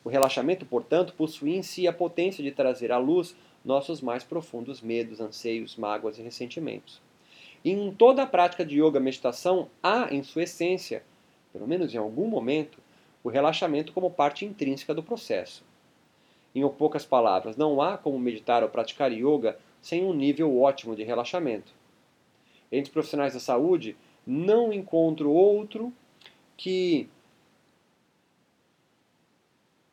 O 0.03 0.09
relaxamento, 0.09 0.67
portanto, 0.67 1.15
possui 1.15 1.55
em 1.55 1.63
si 1.63 1.87
a 1.87 1.93
potência 1.93 2.43
de 2.43 2.51
trazer 2.51 2.91
à 2.91 2.99
luz 2.99 3.35
nossos 3.65 4.01
mais 4.01 4.23
profundos 4.23 4.81
medos, 4.81 5.19
anseios, 5.19 5.75
mágoas 5.77 6.19
e 6.19 6.21
ressentimentos. 6.21 7.01
E 7.63 7.71
em 7.71 7.91
toda 7.91 8.23
a 8.23 8.27
prática 8.27 8.65
de 8.65 8.81
yoga 8.81 8.99
meditação 8.99 9.69
há, 9.81 10.13
em 10.13 10.21
sua 10.21 10.43
essência, 10.43 11.03
pelo 11.51 11.67
menos 11.67 11.93
em 11.93 11.97
algum 11.97 12.27
momento, 12.27 12.79
o 13.23 13.29
relaxamento 13.29 13.93
como 13.93 14.11
parte 14.11 14.45
intrínseca 14.45 14.93
do 14.93 15.01
processo. 15.01 15.63
Em 16.53 16.67
poucas 16.69 17.05
palavras, 17.05 17.55
não 17.55 17.81
há 17.81 17.97
como 17.97 18.19
meditar 18.19 18.63
ou 18.63 18.69
praticar 18.69 19.11
yoga 19.11 19.57
sem 19.81 20.03
um 20.03 20.13
nível 20.13 20.61
ótimo 20.61 20.95
de 20.95 21.03
relaxamento. 21.03 21.73
Entre 22.71 22.89
os 22.89 22.93
profissionais 22.93 23.33
da 23.33 23.39
saúde, 23.39 23.95
não 24.25 24.73
encontro 24.73 25.31
outro 25.31 25.93
que 26.57 27.09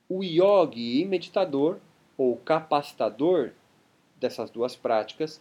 o 0.09 0.25
yogi 0.25 1.05
meditador 1.05 1.79
ou 2.19 2.37
capacitador 2.37 3.53
dessas 4.17 4.51
duas 4.51 4.77
práticas 4.77 5.41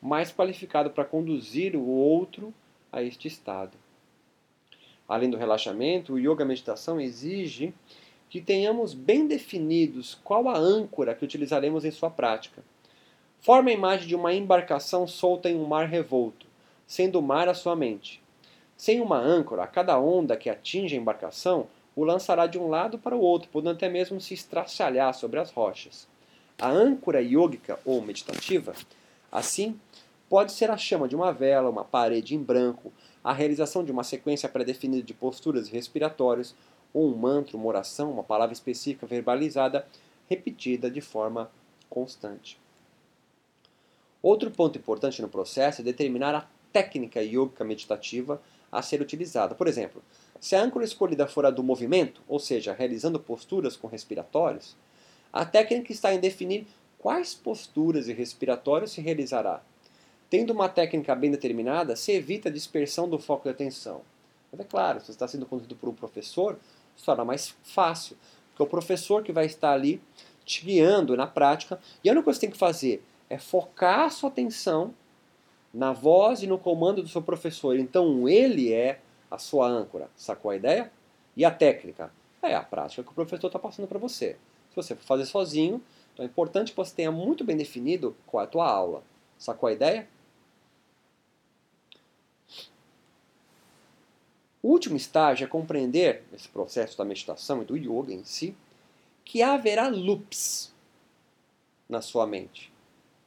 mais 0.00 0.32
qualificado 0.32 0.90
para 0.90 1.04
conduzir 1.04 1.74
o 1.76 1.86
outro 1.86 2.52
a 2.92 3.02
este 3.02 3.28
estado. 3.28 3.76
Além 5.08 5.30
do 5.30 5.36
relaxamento, 5.36 6.14
o 6.14 6.18
yoga 6.18 6.44
meditação 6.44 7.00
exige 7.00 7.72
que 8.28 8.40
tenhamos 8.40 8.92
bem 8.92 9.26
definidos 9.26 10.18
qual 10.24 10.48
a 10.48 10.58
âncora 10.58 11.14
que 11.14 11.24
utilizaremos 11.24 11.84
em 11.84 11.90
sua 11.90 12.10
prática. 12.10 12.62
Forma 13.40 13.70
a 13.70 13.72
imagem 13.72 14.08
de 14.08 14.16
uma 14.16 14.34
embarcação 14.34 15.06
solta 15.06 15.48
em 15.48 15.56
um 15.56 15.66
mar 15.66 15.86
revolto, 15.86 16.46
sendo 16.86 17.20
o 17.20 17.22
mar 17.22 17.48
a 17.48 17.54
sua 17.54 17.76
mente. 17.76 18.20
Sem 18.76 19.00
uma 19.00 19.18
âncora, 19.18 19.66
cada 19.66 19.98
onda 19.98 20.36
que 20.36 20.50
atinge 20.50 20.96
a 20.96 20.98
embarcação 20.98 21.68
o 21.94 22.04
lançará 22.04 22.46
de 22.46 22.58
um 22.58 22.68
lado 22.68 22.98
para 22.98 23.16
o 23.16 23.20
outro, 23.20 23.48
podendo 23.50 23.74
até 23.74 23.88
mesmo 23.88 24.20
se 24.20 24.34
estraçalhar 24.34 25.14
sobre 25.14 25.40
as 25.40 25.50
rochas. 25.50 26.06
A 26.58 26.68
âncora 26.68 27.22
yógica 27.22 27.78
ou 27.84 28.02
meditativa, 28.02 28.74
assim, 29.36 29.78
pode 30.30 30.50
ser 30.52 30.70
a 30.70 30.78
chama 30.78 31.06
de 31.06 31.14
uma 31.14 31.30
vela, 31.30 31.68
uma 31.68 31.84
parede 31.84 32.34
em 32.34 32.42
branco, 32.42 32.90
a 33.22 33.34
realização 33.34 33.84
de 33.84 33.92
uma 33.92 34.02
sequência 34.02 34.48
pré-definida 34.48 35.02
de 35.02 35.12
posturas 35.12 35.68
respiratórios, 35.68 36.54
ou 36.94 37.12
um 37.12 37.16
mantra, 37.16 37.56
uma 37.56 37.66
oração, 37.66 38.10
uma 38.10 38.24
palavra 38.24 38.54
específica 38.54 39.06
verbalizada, 39.06 39.86
repetida 40.26 40.90
de 40.90 41.02
forma 41.02 41.50
constante. 41.90 42.58
Outro 44.22 44.50
ponto 44.50 44.78
importante 44.78 45.20
no 45.20 45.28
processo 45.28 45.82
é 45.82 45.84
determinar 45.84 46.34
a 46.34 46.48
técnica 46.72 47.22
yógica 47.22 47.62
meditativa 47.62 48.40
a 48.72 48.80
ser 48.80 49.02
utilizada. 49.02 49.54
Por 49.54 49.68
exemplo, 49.68 50.02
se 50.40 50.56
a 50.56 50.62
âncora 50.62 50.84
escolhida 50.84 51.26
for 51.26 51.44
a 51.44 51.50
do 51.50 51.62
movimento, 51.62 52.22
ou 52.26 52.38
seja, 52.38 52.72
realizando 52.72 53.20
posturas 53.20 53.76
com 53.76 53.86
respiratórios, 53.86 54.74
a 55.30 55.44
técnica 55.44 55.92
está 55.92 56.14
em 56.14 56.18
definir 56.18 56.66
quais 56.98 57.34
posturas 57.34 58.08
e 58.08 58.12
respiratórios 58.12 58.92
se 58.92 59.00
realizará. 59.00 59.62
Tendo 60.28 60.52
uma 60.52 60.68
técnica 60.68 61.14
bem 61.14 61.30
determinada, 61.30 61.94
se 61.94 62.12
evita 62.12 62.48
a 62.48 62.52
dispersão 62.52 63.08
do 63.08 63.18
foco 63.18 63.44
de 63.44 63.50
atenção. 63.50 64.02
Mas 64.50 64.60
é 64.60 64.64
claro, 64.64 65.00
se 65.00 65.06
você 65.06 65.12
está 65.12 65.28
sendo 65.28 65.46
conduzido 65.46 65.76
por 65.76 65.88
um 65.88 65.94
professor, 65.94 66.58
se 66.96 67.04
torna 67.04 67.24
mais 67.24 67.54
fácil, 67.62 68.16
porque 68.48 68.62
é 68.62 68.64
o 68.64 68.68
professor 68.68 69.22
que 69.22 69.32
vai 69.32 69.46
estar 69.46 69.72
ali 69.72 70.00
te 70.44 70.64
guiando 70.64 71.16
na 71.16 71.26
prática, 71.26 71.78
e 72.02 72.08
a 72.08 72.12
única 72.12 72.24
coisa 72.24 72.38
que 72.38 72.40
você 72.40 72.46
tem 72.46 72.52
que 72.52 72.58
fazer 72.58 73.04
é 73.28 73.38
focar 73.38 74.00
a 74.00 74.10
sua 74.10 74.30
atenção 74.30 74.94
na 75.74 75.92
voz 75.92 76.42
e 76.42 76.46
no 76.46 76.58
comando 76.58 77.02
do 77.02 77.08
seu 77.08 77.20
professor. 77.20 77.78
Então 77.78 78.28
ele 78.28 78.72
é 78.72 79.00
a 79.30 79.38
sua 79.38 79.68
âncora. 79.68 80.08
Sacou 80.16 80.50
a 80.50 80.56
ideia? 80.56 80.90
E 81.36 81.44
a 81.44 81.50
técnica? 81.50 82.10
É 82.42 82.54
a 82.54 82.62
prática 82.62 83.02
que 83.02 83.10
o 83.10 83.14
professor 83.14 83.48
está 83.48 83.58
passando 83.58 83.88
para 83.88 83.98
você. 83.98 84.36
Se 84.70 84.76
você 84.76 84.94
for 84.94 85.04
fazer 85.04 85.26
sozinho, 85.26 85.82
então 86.16 86.24
é 86.24 86.28
importante 86.28 86.70
que 86.70 86.76
você 86.76 86.94
tenha 86.94 87.12
muito 87.12 87.44
bem 87.44 87.58
definido 87.58 88.16
qual 88.26 88.42
é 88.42 88.46
a 88.46 88.48
tua 88.48 88.66
aula. 88.66 89.02
Sacou 89.38 89.68
a 89.68 89.72
ideia? 89.72 90.08
O 94.62 94.68
último 94.68 94.96
estágio 94.96 95.44
é 95.44 95.48
compreender, 95.48 96.24
nesse 96.32 96.48
processo 96.48 96.96
da 96.96 97.04
meditação 97.04 97.60
e 97.60 97.66
do 97.66 97.76
yoga 97.76 98.14
em 98.14 98.24
si, 98.24 98.56
que 99.26 99.42
haverá 99.42 99.88
loops 99.88 100.72
na 101.86 102.00
sua 102.00 102.26
mente. 102.26 102.72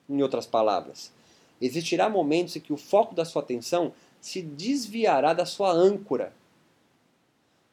Em 0.10 0.24
outras 0.24 0.48
palavras, 0.48 1.14
Existirá 1.62 2.10
momentos 2.10 2.56
em 2.56 2.60
que 2.60 2.72
o 2.72 2.78
foco 2.78 3.14
da 3.14 3.26
sua 3.26 3.42
atenção 3.42 3.94
se 4.22 4.42
desviará 4.42 5.34
da 5.34 5.46
sua 5.46 5.72
âncora 5.72 6.34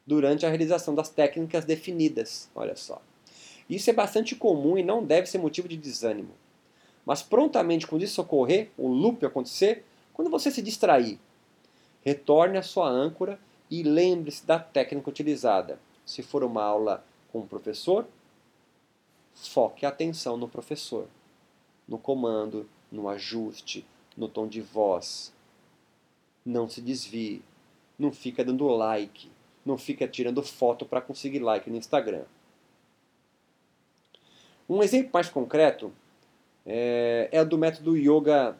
durante 0.05 0.45
a 0.45 0.49
realização 0.49 0.93
das 0.93 1.09
técnicas 1.09 1.65
definidas. 1.65 2.49
Olha 2.53 2.75
só. 2.75 3.01
Isso 3.69 3.89
é 3.89 3.93
bastante 3.93 4.35
comum 4.35 4.77
e 4.77 4.83
não 4.83 5.03
deve 5.03 5.27
ser 5.27 5.37
motivo 5.37 5.67
de 5.67 5.75
desânimo. 5.75 6.33
Mas 7.05 7.21
prontamente, 7.21 7.87
quando 7.87 8.03
isso 8.03 8.21
ocorrer, 8.21 8.69
o 8.77 8.87
loop 8.87 9.25
acontecer, 9.25 9.85
quando 10.13 10.29
você 10.29 10.51
se 10.51 10.61
distrair, 10.61 11.19
retorne 12.03 12.57
à 12.57 12.63
sua 12.63 12.89
âncora 12.89 13.39
e 13.69 13.83
lembre-se 13.83 14.45
da 14.45 14.59
técnica 14.59 15.09
utilizada. 15.09 15.79
Se 16.05 16.23
for 16.23 16.43
uma 16.43 16.63
aula 16.63 17.05
com 17.31 17.39
o 17.39 17.47
professor, 17.47 18.07
foque 19.33 19.85
a 19.85 19.89
atenção 19.89 20.37
no 20.37 20.47
professor, 20.47 21.07
no 21.87 21.97
comando, 21.97 22.67
no 22.91 23.07
ajuste, 23.09 23.85
no 24.15 24.27
tom 24.27 24.47
de 24.47 24.61
voz. 24.61 25.33
Não 26.45 26.69
se 26.69 26.81
desvie. 26.81 27.41
Não 27.99 28.11
fica 28.11 28.43
dando 28.43 28.67
like. 28.67 29.29
Não 29.65 29.77
fica 29.77 30.07
tirando 30.07 30.41
foto 30.41 30.85
para 30.85 31.01
conseguir 31.01 31.39
like 31.39 31.69
no 31.69 31.77
Instagram. 31.77 32.23
Um 34.69 34.83
exemplo 34.83 35.11
mais 35.13 35.29
concreto 35.29 35.91
é, 36.65 37.29
é 37.31 37.41
o 37.41 37.45
do 37.45 37.57
método 37.57 37.95
yoga 37.95 38.57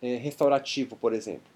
é, 0.00 0.16
restaurativo, 0.16 0.96
por 0.96 1.12
exemplo. 1.12 1.50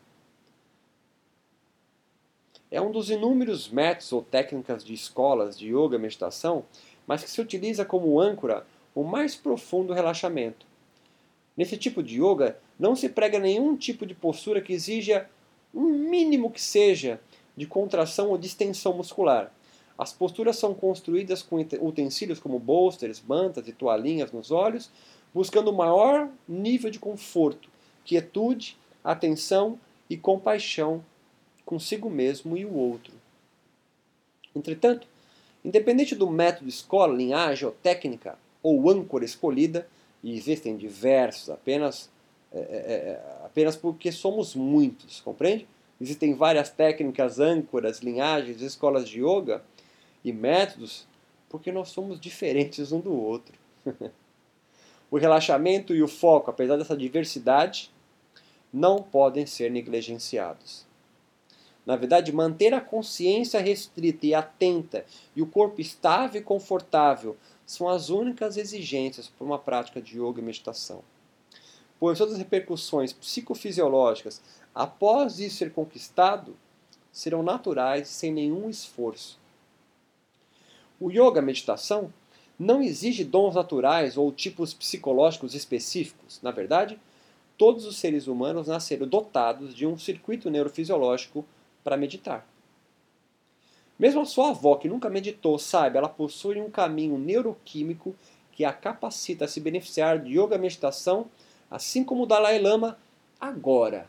É 2.70 2.80
um 2.80 2.90
dos 2.90 3.08
inúmeros 3.08 3.68
métodos 3.68 4.12
ou 4.12 4.22
técnicas 4.22 4.84
de 4.84 4.92
escolas 4.92 5.56
de 5.56 5.68
yoga 5.68 5.96
e 5.96 5.98
meditação 5.98 6.64
mas 7.06 7.22
que 7.22 7.30
se 7.30 7.40
utiliza 7.40 7.84
como 7.84 8.20
âncora 8.20 8.66
o 8.94 9.02
mais 9.02 9.34
profundo 9.34 9.92
relaxamento. 9.92 10.66
Nesse 11.56 11.76
tipo 11.76 12.02
de 12.02 12.20
yoga, 12.20 12.58
não 12.78 12.96
se 12.96 13.08
prega 13.08 13.38
nenhum 13.38 13.76
tipo 13.76 14.06
de 14.06 14.14
postura 14.14 14.60
que 14.60 14.72
exija 14.72 15.28
um 15.72 15.86
mínimo 15.86 16.50
que 16.50 16.60
seja 16.60 17.20
de 17.56 17.66
contração 17.66 18.30
ou 18.30 18.38
distensão 18.38 18.94
muscular. 18.94 19.52
As 19.96 20.12
posturas 20.12 20.56
são 20.56 20.74
construídas 20.74 21.42
com 21.42 21.56
utensílios 21.80 22.40
como 22.40 22.58
bolsters, 22.58 23.22
mantas 23.26 23.68
e 23.68 23.72
toalhinhas 23.72 24.32
nos 24.32 24.50
olhos, 24.50 24.90
buscando 25.32 25.72
maior 25.72 26.28
nível 26.48 26.90
de 26.90 26.98
conforto, 26.98 27.68
quietude, 28.04 28.76
atenção 29.02 29.78
e 30.10 30.16
compaixão 30.16 31.04
consigo 31.64 32.10
mesmo 32.10 32.56
e 32.56 32.64
o 32.64 32.74
outro. 32.74 33.12
Entretanto, 34.54 35.06
independente 35.64 36.14
do 36.14 36.28
método, 36.28 36.68
escola, 36.68 37.14
linhagem 37.14 37.66
ou 37.66 37.72
técnica 37.72 38.38
ou 38.62 38.88
âncora 38.90 39.24
escolhida, 39.24 39.88
e 40.22 40.34
existem 40.34 40.76
diversos, 40.76 41.50
apenas, 41.50 42.08
é, 42.50 42.58
é, 42.58 42.62
é, 42.62 43.22
apenas 43.44 43.76
porque 43.76 44.10
somos 44.10 44.54
muitos, 44.54 45.20
compreende? 45.20 45.66
Existem 46.00 46.34
várias 46.34 46.70
técnicas, 46.70 47.38
âncoras, 47.38 48.00
linhagens, 48.00 48.62
escolas 48.62 49.06
de 49.06 49.20
yoga 49.20 49.62
e 50.24 50.32
métodos, 50.32 51.06
porque 51.48 51.70
nós 51.70 51.90
somos 51.90 52.18
diferentes 52.18 52.90
um 52.90 53.00
do 53.00 53.12
outro. 53.12 53.54
o 55.10 55.18
relaxamento 55.18 55.94
e 55.94 56.02
o 56.02 56.08
foco, 56.08 56.50
apesar 56.50 56.76
dessa 56.76 56.96
diversidade, 56.96 57.92
não 58.72 59.02
podem 59.02 59.46
ser 59.46 59.70
negligenciados. 59.70 60.84
Na 61.86 61.96
verdade, 61.96 62.32
manter 62.32 62.72
a 62.72 62.80
consciência 62.80 63.60
restrita 63.60 64.26
e 64.26 64.34
atenta 64.34 65.04
e 65.36 65.42
o 65.42 65.46
corpo 65.46 65.80
estável 65.80 66.40
e 66.40 66.44
confortável 66.44 67.36
são 67.66 67.88
as 67.88 68.08
únicas 68.08 68.56
exigências 68.56 69.28
para 69.28 69.44
uma 69.44 69.58
prática 69.58 70.00
de 70.00 70.18
yoga 70.18 70.40
e 70.40 70.44
meditação. 70.44 71.02
Pois 72.00 72.18
todas 72.18 72.34
as 72.34 72.38
repercussões 72.38 73.12
psicofisiológicas 73.12 74.40
após 74.74 75.38
isso 75.38 75.58
ser 75.58 75.72
conquistado 75.72 76.56
serão 77.12 77.42
naturais 77.42 78.08
sem 78.08 78.32
nenhum 78.32 78.68
esforço. 78.68 79.38
O 81.04 81.10
yoga, 81.10 81.40
a 81.40 81.42
meditação, 81.42 82.10
não 82.58 82.80
exige 82.80 83.24
dons 83.24 83.56
naturais 83.56 84.16
ou 84.16 84.32
tipos 84.32 84.72
psicológicos 84.72 85.54
específicos. 85.54 86.40
Na 86.42 86.50
verdade, 86.50 86.98
todos 87.58 87.84
os 87.84 87.98
seres 87.98 88.26
humanos 88.26 88.68
nasceram 88.68 89.06
dotados 89.06 89.74
de 89.74 89.86
um 89.86 89.98
circuito 89.98 90.48
neurofisiológico 90.48 91.44
para 91.84 91.98
meditar. 91.98 92.48
Mesmo 93.98 94.22
a 94.22 94.24
sua 94.24 94.48
avó, 94.48 94.76
que 94.76 94.88
nunca 94.88 95.10
meditou, 95.10 95.58
sabe, 95.58 95.98
ela 95.98 96.08
possui 96.08 96.58
um 96.58 96.70
caminho 96.70 97.18
neuroquímico 97.18 98.16
que 98.50 98.64
a 98.64 98.72
capacita 98.72 99.44
a 99.44 99.48
se 99.48 99.60
beneficiar 99.60 100.20
de 100.20 100.40
yoga 100.40 100.56
meditação, 100.56 101.26
assim 101.70 102.02
como 102.02 102.22
o 102.22 102.26
Dalai 102.26 102.58
Lama 102.58 102.96
agora. 103.38 104.08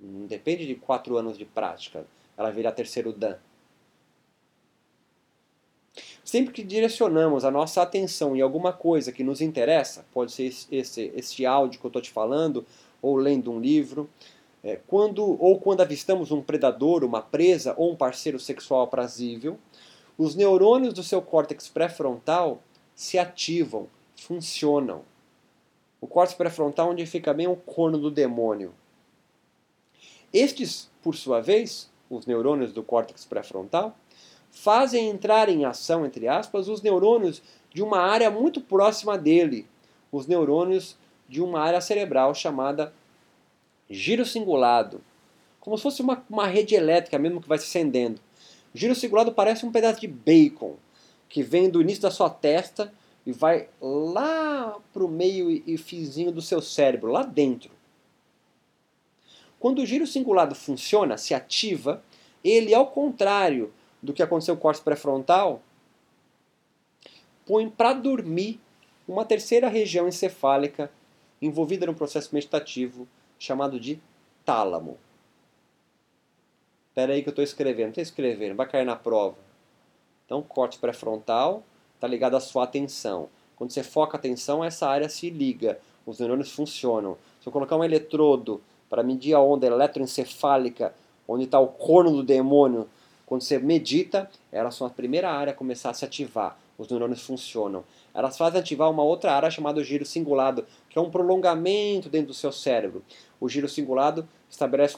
Não 0.00 0.26
depende 0.26 0.66
de 0.66 0.76
quatro 0.76 1.18
anos 1.18 1.36
de 1.36 1.44
prática, 1.44 2.06
ela 2.38 2.50
virá 2.50 2.72
terceiro 2.72 3.12
Dan. 3.12 3.36
Sempre 6.36 6.52
que 6.52 6.62
direcionamos 6.62 7.46
a 7.46 7.50
nossa 7.50 7.80
atenção 7.80 8.36
em 8.36 8.42
alguma 8.42 8.70
coisa 8.70 9.10
que 9.10 9.24
nos 9.24 9.40
interessa, 9.40 10.04
pode 10.12 10.32
ser 10.32 10.54
esse, 10.70 11.10
esse 11.16 11.46
áudio 11.46 11.80
que 11.80 11.86
eu 11.86 11.88
estou 11.88 12.02
te 12.02 12.10
falando, 12.10 12.66
ou 13.00 13.16
lendo 13.16 13.50
um 13.50 13.58
livro, 13.58 14.06
é, 14.62 14.78
quando, 14.86 15.22
ou 15.42 15.58
quando 15.58 15.80
avistamos 15.80 16.30
um 16.30 16.42
predador, 16.42 17.04
uma 17.04 17.22
presa 17.22 17.72
ou 17.78 17.90
um 17.90 17.96
parceiro 17.96 18.38
sexual 18.38 18.82
aprazível, 18.82 19.58
os 20.18 20.34
neurônios 20.34 20.92
do 20.92 21.02
seu 21.02 21.22
córtex 21.22 21.68
pré-frontal 21.68 22.62
se 22.94 23.18
ativam, 23.18 23.88
funcionam. 24.14 25.04
O 26.02 26.06
córtex 26.06 26.36
pré-frontal 26.36 26.90
onde 26.90 27.06
fica 27.06 27.32
bem 27.32 27.46
o 27.46 27.56
corno 27.56 27.96
do 27.96 28.10
demônio. 28.10 28.74
Estes, 30.34 30.90
por 31.02 31.16
sua 31.16 31.40
vez, 31.40 31.90
os 32.10 32.26
neurônios 32.26 32.74
do 32.74 32.82
córtex 32.82 33.24
pré-frontal, 33.24 33.96
fazem 34.56 35.10
entrar 35.10 35.50
em 35.50 35.66
ação, 35.66 36.06
entre 36.06 36.26
aspas, 36.26 36.66
os 36.66 36.80
neurônios 36.80 37.42
de 37.74 37.82
uma 37.82 38.00
área 38.00 38.30
muito 38.30 38.58
próxima 38.58 39.18
dele, 39.18 39.66
os 40.10 40.26
neurônios 40.26 40.96
de 41.28 41.42
uma 41.42 41.60
área 41.60 41.80
cerebral 41.80 42.34
chamada 42.34 42.90
giro 43.88 44.24
cingulado, 44.24 45.02
como 45.60 45.76
se 45.76 45.82
fosse 45.82 46.00
uma, 46.00 46.24
uma 46.28 46.46
rede 46.46 46.74
elétrica 46.74 47.18
mesmo 47.18 47.42
que 47.42 47.48
vai 47.48 47.58
se 47.58 47.66
acendendo. 47.66 48.18
Giro 48.74 48.94
cingulado 48.94 49.30
parece 49.30 49.66
um 49.66 49.70
pedaço 49.70 50.00
de 50.00 50.08
bacon 50.08 50.76
que 51.28 51.42
vem 51.42 51.68
do 51.68 51.82
início 51.82 52.02
da 52.02 52.10
sua 52.10 52.30
testa 52.30 52.90
e 53.26 53.32
vai 53.32 53.68
lá 53.78 54.78
para 54.90 55.04
o 55.04 55.08
meio 55.08 55.50
e 55.50 55.76
fizinho 55.76 56.32
do 56.32 56.40
seu 56.40 56.62
cérebro, 56.62 57.12
lá 57.12 57.22
dentro. 57.22 57.70
Quando 59.60 59.80
o 59.80 59.86
giro 59.86 60.06
cingulado 60.06 60.54
funciona, 60.54 61.18
se 61.18 61.34
ativa, 61.34 62.02
ele, 62.42 62.72
ao 62.72 62.86
contrário 62.86 63.70
do 64.06 64.12
que 64.12 64.22
aconteceu 64.22 64.54
com 64.54 64.60
o 64.60 64.62
córtex 64.62 64.84
pré-frontal, 64.84 65.60
põe 67.44 67.68
para 67.68 67.92
dormir 67.92 68.60
uma 69.06 69.24
terceira 69.24 69.68
região 69.68 70.08
encefálica 70.08 70.90
envolvida 71.42 71.86
no 71.86 71.94
processo 71.94 72.34
meditativo 72.34 73.06
chamado 73.38 73.78
de 73.78 74.00
tálamo. 74.44 74.96
Espera 76.88 77.12
aí 77.12 77.22
que 77.22 77.28
eu 77.28 77.32
estou 77.32 77.44
escrevendo. 77.44 77.88
Estou 77.88 78.02
escrevendo, 78.02 78.56
vai 78.56 78.66
cair 78.66 78.86
na 78.86 78.96
prova. 78.96 79.36
Então, 80.24 80.40
corte 80.40 80.78
pré-frontal 80.78 81.62
está 81.94 82.06
ligado 82.06 82.36
à 82.36 82.40
sua 82.40 82.64
atenção. 82.64 83.28
Quando 83.54 83.70
você 83.70 83.82
foca 83.82 84.16
a 84.16 84.18
atenção, 84.18 84.64
essa 84.64 84.88
área 84.88 85.08
se 85.08 85.28
liga. 85.28 85.78
Os 86.06 86.20
neurônios 86.20 86.52
funcionam. 86.52 87.18
Se 87.40 87.48
eu 87.48 87.52
colocar 87.52 87.76
um 87.76 87.84
eletrodo 87.84 88.62
para 88.88 89.02
medir 89.02 89.34
a 89.34 89.40
onda 89.40 89.66
eletroencefálica, 89.66 90.94
onde 91.28 91.44
está 91.44 91.58
o 91.58 91.68
corno 91.68 92.12
do 92.12 92.22
demônio, 92.22 92.88
quando 93.26 93.42
você 93.42 93.58
medita, 93.58 94.30
elas 94.52 94.76
são 94.76 94.86
a 94.86 94.90
primeira 94.90 95.30
área 95.30 95.52
a 95.52 95.56
começar 95.56 95.90
a 95.90 95.94
se 95.94 96.04
ativar. 96.04 96.56
Os 96.78 96.88
neurônios 96.88 97.22
funcionam. 97.22 97.84
Elas 98.14 98.38
fazem 98.38 98.60
ativar 98.60 98.90
uma 98.90 99.02
outra 99.02 99.32
área 99.32 99.50
chamada 99.50 99.82
giro 99.82 100.06
cingulado, 100.06 100.64
que 100.88 100.98
é 100.98 101.02
um 101.02 101.10
prolongamento 101.10 102.08
dentro 102.08 102.28
do 102.28 102.34
seu 102.34 102.52
cérebro. 102.52 103.02
O 103.40 103.48
giro 103.48 103.68
cingulado 103.68 104.28
estabelece 104.48 104.96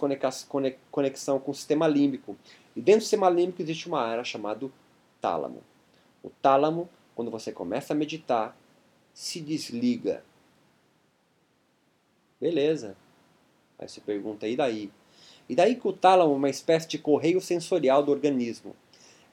conexão 0.90 1.38
com 1.38 1.50
o 1.50 1.54
sistema 1.54 1.88
límbico. 1.88 2.36
E 2.76 2.80
dentro 2.80 3.00
do 3.00 3.04
sistema 3.04 3.30
límbico 3.30 3.62
existe 3.62 3.88
uma 3.88 4.00
área 4.00 4.24
chamada 4.24 4.68
tálamo. 5.20 5.62
O 6.22 6.30
tálamo, 6.30 6.88
quando 7.14 7.30
você 7.30 7.50
começa 7.50 7.92
a 7.92 7.96
meditar, 7.96 8.56
se 9.14 9.40
desliga. 9.40 10.22
Beleza. 12.40 12.96
Aí 13.78 13.88
você 13.88 14.00
pergunta, 14.00 14.46
e 14.46 14.56
daí? 14.56 14.90
E 15.48 15.54
daí 15.54 15.74
que 15.76 15.88
o 15.88 15.92
tálamo 15.92 16.32
é 16.32 16.36
uma 16.36 16.50
espécie 16.50 16.88
de 16.88 16.98
correio 16.98 17.40
sensorial 17.40 18.02
do 18.02 18.12
organismo. 18.12 18.76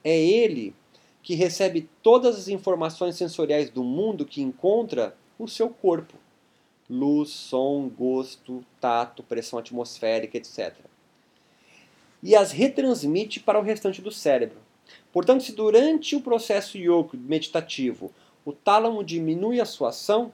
É 0.02 0.16
ele 0.16 0.74
que 1.22 1.34
recebe 1.34 1.88
todas 2.02 2.38
as 2.38 2.48
informações 2.48 3.16
sensoriais 3.16 3.68
do 3.68 3.82
mundo 3.82 4.24
que 4.24 4.40
encontra 4.40 5.16
no 5.38 5.48
seu 5.48 5.68
corpo. 5.68 6.14
Luz, 6.88 7.30
som, 7.30 7.88
gosto, 7.88 8.64
tato, 8.80 9.22
pressão 9.22 9.58
atmosférica, 9.58 10.38
etc. 10.38 10.72
E 12.22 12.36
as 12.36 12.52
retransmite 12.52 13.40
para 13.40 13.58
o 13.58 13.62
restante 13.62 14.00
do 14.00 14.12
cérebro. 14.12 14.58
Portanto, 15.12 15.42
se 15.42 15.52
durante 15.52 16.14
o 16.14 16.20
processo 16.20 16.78
yoga 16.78 17.18
meditativo 17.18 18.12
o 18.44 18.52
tálamo 18.52 19.02
diminui 19.02 19.60
a 19.60 19.64
sua 19.64 19.88
ação, 19.88 20.32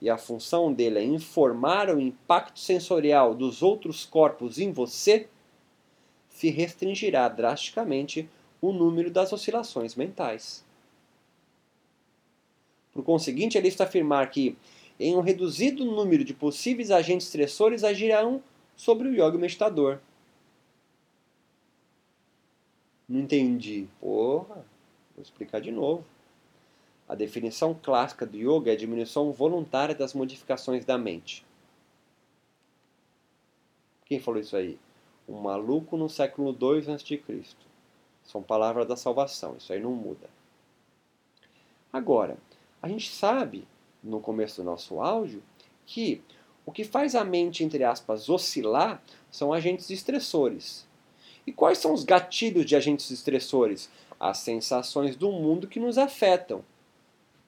e 0.00 0.08
a 0.08 0.16
função 0.16 0.72
dele 0.72 0.98
é 0.98 1.04
informar 1.04 1.90
o 1.90 2.00
impacto 2.00 2.58
sensorial 2.58 3.34
dos 3.34 3.62
outros 3.62 4.04
corpos 4.04 4.58
em 4.58 4.72
você, 4.72 5.28
se 6.28 6.50
restringirá 6.50 7.28
drasticamente 7.28 8.28
o 8.60 8.72
número 8.72 9.10
das 9.10 9.32
oscilações 9.32 9.94
mentais. 9.96 10.64
Por 12.92 13.02
conseguinte, 13.02 13.58
é 13.58 13.60
lícito 13.60 13.82
afirmar 13.82 14.30
que, 14.30 14.56
em 14.98 15.16
um 15.16 15.20
reduzido 15.20 15.84
número 15.84 16.24
de 16.24 16.34
possíveis 16.34 16.90
agentes 16.90 17.26
estressores, 17.26 17.84
agirão 17.84 18.42
sobre 18.76 19.08
o 19.08 19.12
yoga 19.12 19.38
meditador. 19.38 19.98
Não 23.08 23.20
entendi. 23.20 23.88
Porra, 24.00 24.64
vou 25.14 25.22
explicar 25.22 25.60
de 25.60 25.72
novo. 25.72 26.04
A 27.08 27.14
definição 27.14 27.74
clássica 27.74 28.26
do 28.26 28.36
yoga 28.36 28.70
é 28.70 28.74
a 28.74 28.76
diminuição 28.76 29.32
voluntária 29.32 29.94
das 29.94 30.12
modificações 30.12 30.84
da 30.84 30.98
mente. 30.98 31.44
Quem 34.04 34.20
falou 34.20 34.40
isso 34.40 34.56
aí? 34.56 34.78
Um 35.28 35.40
maluco 35.40 35.96
no 35.96 36.08
século 36.08 36.50
II 36.50 36.92
a.C. 36.92 37.22
São 38.24 38.42
palavras 38.42 38.86
da 38.86 38.96
salvação, 38.96 39.56
isso 39.56 39.72
aí 39.72 39.80
não 39.80 39.92
muda. 39.92 40.28
Agora, 41.92 42.36
a 42.82 42.88
gente 42.88 43.10
sabe, 43.10 43.66
no 44.02 44.20
começo 44.20 44.60
do 44.60 44.64
nosso 44.64 45.00
áudio, 45.00 45.42
que 45.86 46.22
o 46.66 46.72
que 46.72 46.84
faz 46.84 47.14
a 47.14 47.24
mente, 47.24 47.64
entre 47.64 47.84
aspas, 47.84 48.28
oscilar 48.28 49.02
são 49.30 49.52
agentes 49.52 49.88
estressores. 49.88 50.86
E 51.46 51.52
quais 51.52 51.78
são 51.78 51.94
os 51.94 52.04
gatilhos 52.04 52.66
de 52.66 52.76
agentes 52.76 53.10
estressores? 53.10 53.90
as 54.20 54.38
sensações 54.38 55.16
do 55.16 55.30
mundo 55.30 55.68
que 55.68 55.78
nos 55.78 55.96
afetam. 55.96 56.64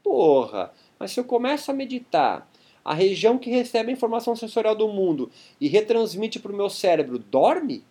Porra, 0.02 0.72
mas 0.98 1.12
se 1.12 1.20
eu 1.20 1.24
começo 1.24 1.70
a 1.70 1.74
meditar, 1.74 2.48
a 2.84 2.94
região 2.94 3.38
que 3.38 3.50
recebe 3.50 3.90
a 3.90 3.92
informação 3.92 4.34
sensorial 4.34 4.74
do 4.74 4.88
mundo 4.88 5.30
e 5.60 5.68
retransmite 5.68 6.40
para 6.40 6.52
o 6.52 6.56
meu 6.56 6.70
cérebro 6.70 7.18
dorme? 7.18 7.84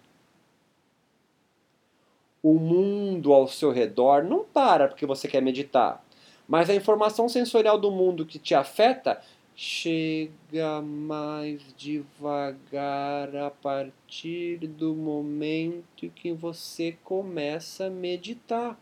O 2.42 2.54
mundo 2.54 3.34
ao 3.34 3.48
seu 3.48 3.72
redor 3.72 4.24
não 4.24 4.44
para 4.44 4.88
porque 4.88 5.06
você 5.06 5.28
quer 5.28 5.42
meditar, 5.42 6.04
mas 6.48 6.70
a 6.70 6.76
informação 6.76 7.30
sensorial 7.30 7.78
do 7.78 7.92
mundo 7.92 8.26
que 8.26 8.40
te 8.40 8.56
afeta 8.56 9.22
chega 9.56 10.82
mais 10.82 11.62
devagar 11.76 13.36
a 13.36 13.52
partir 13.52 14.58
do 14.60 14.96
momento 14.96 16.10
que 16.16 16.32
você 16.32 16.98
começa 17.04 17.88
a 17.88 17.90
meditar. 17.90 18.80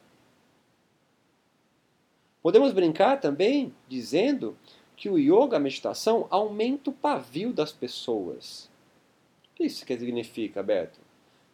Podemos 2.48 2.72
brincar 2.72 3.20
também 3.20 3.74
dizendo 3.90 4.58
que 4.96 5.10
o 5.10 5.18
yoga, 5.18 5.58
a 5.58 5.60
meditação, 5.60 6.28
aumenta 6.30 6.90
o 6.90 6.94
pavio 6.94 7.52
das 7.52 7.74
pessoas. 7.74 8.70
O 9.52 9.56
que 9.56 9.66
isso 9.66 9.86
significa, 9.86 10.64
Beto? 10.64 10.98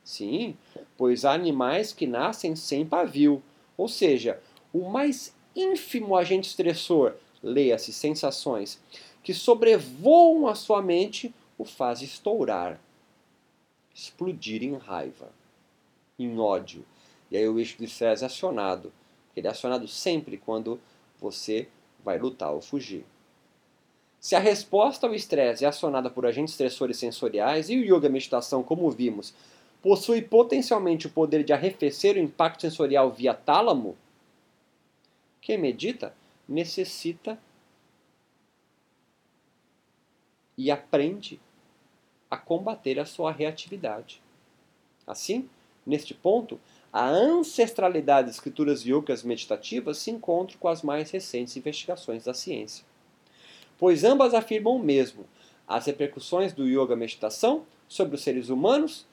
Sim, 0.03 0.55
pois 0.95 1.25
há 1.25 1.33
animais 1.33 1.93
que 1.93 2.05
nascem 2.05 2.55
sem 2.55 2.85
pavio, 2.85 3.41
ou 3.75 3.87
seja, 3.87 4.39
o 4.71 4.87
mais 4.87 5.35
ínfimo 5.55 6.15
agente 6.15 6.47
estressor, 6.47 7.15
leia-se 7.41 7.91
sensações, 7.91 8.79
que 9.23 9.33
sobrevoam 9.33 10.47
a 10.47 10.53
sua 10.53 10.79
mente 10.79 11.33
o 11.57 11.65
faz 11.65 12.03
estourar, 12.03 12.79
explodir 13.95 14.61
em 14.61 14.77
raiva, 14.77 15.31
em 16.19 16.39
ódio. 16.39 16.85
E 17.31 17.37
aí 17.37 17.49
o 17.49 17.57
eixo 17.57 17.79
de 17.79 17.85
estresse 17.85 18.23
é 18.23 18.27
acionado. 18.27 18.93
Ele 19.35 19.47
é 19.47 19.51
acionado 19.51 19.87
sempre 19.87 20.37
quando 20.37 20.79
você 21.19 21.67
vai 22.03 22.17
lutar 22.17 22.51
ou 22.51 22.61
fugir. 22.61 23.05
Se 24.19 24.35
a 24.35 24.39
resposta 24.39 25.05
ao 25.05 25.13
estresse 25.13 25.65
é 25.65 25.67
acionada 25.67 26.09
por 26.09 26.25
agentes 26.25 26.53
estressores 26.53 26.97
sensoriais 26.97 27.69
e 27.69 27.77
o 27.77 27.83
yoga 27.83 28.07
meditação, 28.07 28.63
como 28.63 28.89
vimos, 28.89 29.33
possui 29.81 30.21
potencialmente 30.21 31.07
o 31.07 31.09
poder 31.09 31.43
de 31.43 31.51
arrefecer 31.51 32.15
o 32.15 32.19
impacto 32.19 32.61
sensorial 32.61 33.11
via 33.11 33.33
tálamo, 33.33 33.97
quem 35.41 35.57
medita 35.57 36.15
necessita 36.47 37.37
e 40.57 40.71
aprende 40.71 41.39
a 42.31 42.37
combater 42.37 42.99
a 42.99 43.05
sua 43.05 43.31
reatividade. 43.31 44.21
Assim, 45.05 45.49
neste 45.85 46.13
ponto, 46.13 46.59
a 46.93 47.09
ancestralidade 47.09 48.27
das 48.27 48.35
escrituras 48.35 48.85
yogas 48.85 49.23
meditativas 49.23 49.97
se 49.97 50.11
encontra 50.11 50.55
com 50.59 50.67
as 50.67 50.83
mais 50.83 51.09
recentes 51.09 51.57
investigações 51.57 52.25
da 52.25 52.35
ciência. 52.35 52.85
Pois 53.79 54.03
ambas 54.03 54.35
afirmam 54.35 54.75
o 54.75 54.83
mesmo: 54.83 55.25
as 55.67 55.87
repercussões 55.87 56.53
do 56.53 56.67
yoga 56.67 56.95
meditação 56.95 57.65
sobre 57.87 58.15
os 58.15 58.21
seres 58.21 58.49
humanos 58.49 59.07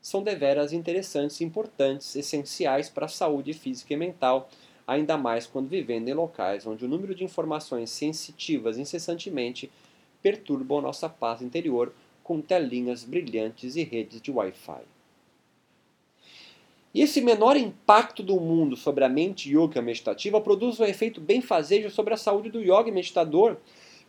são 0.00 0.22
deveras 0.22 0.72
interessantes, 0.72 1.42
importantes, 1.42 2.16
essenciais 2.16 2.88
para 2.88 3.04
a 3.04 3.08
saúde 3.08 3.52
física 3.52 3.92
e 3.92 3.96
mental, 3.98 4.48
ainda 4.86 5.18
mais 5.18 5.46
quando 5.46 5.68
vivendo 5.68 6.08
em 6.08 6.14
locais 6.14 6.66
onde 6.66 6.86
o 6.86 6.88
número 6.88 7.14
de 7.14 7.22
informações 7.22 7.90
sensitivas 7.90 8.78
incessantemente 8.78 9.70
perturbam 10.22 10.80
nossa 10.80 11.06
paz 11.06 11.42
interior 11.42 11.92
com 12.24 12.40
telinhas 12.40 13.04
brilhantes 13.04 13.76
e 13.76 13.82
redes 13.82 14.22
de 14.22 14.30
Wi-Fi. 14.30 14.99
E 16.92 17.02
esse 17.02 17.20
menor 17.20 17.56
impacto 17.56 18.22
do 18.22 18.40
mundo 18.40 18.76
sobre 18.76 19.04
a 19.04 19.08
mente 19.08 19.48
yoga 19.56 19.80
meditativa 19.80 20.40
produz 20.40 20.80
um 20.80 20.84
efeito 20.84 21.20
benfazejo 21.20 21.88
sobre 21.90 22.14
a 22.14 22.16
saúde 22.16 22.50
do 22.50 22.60
yoga 22.60 22.90
meditador, 22.90 23.56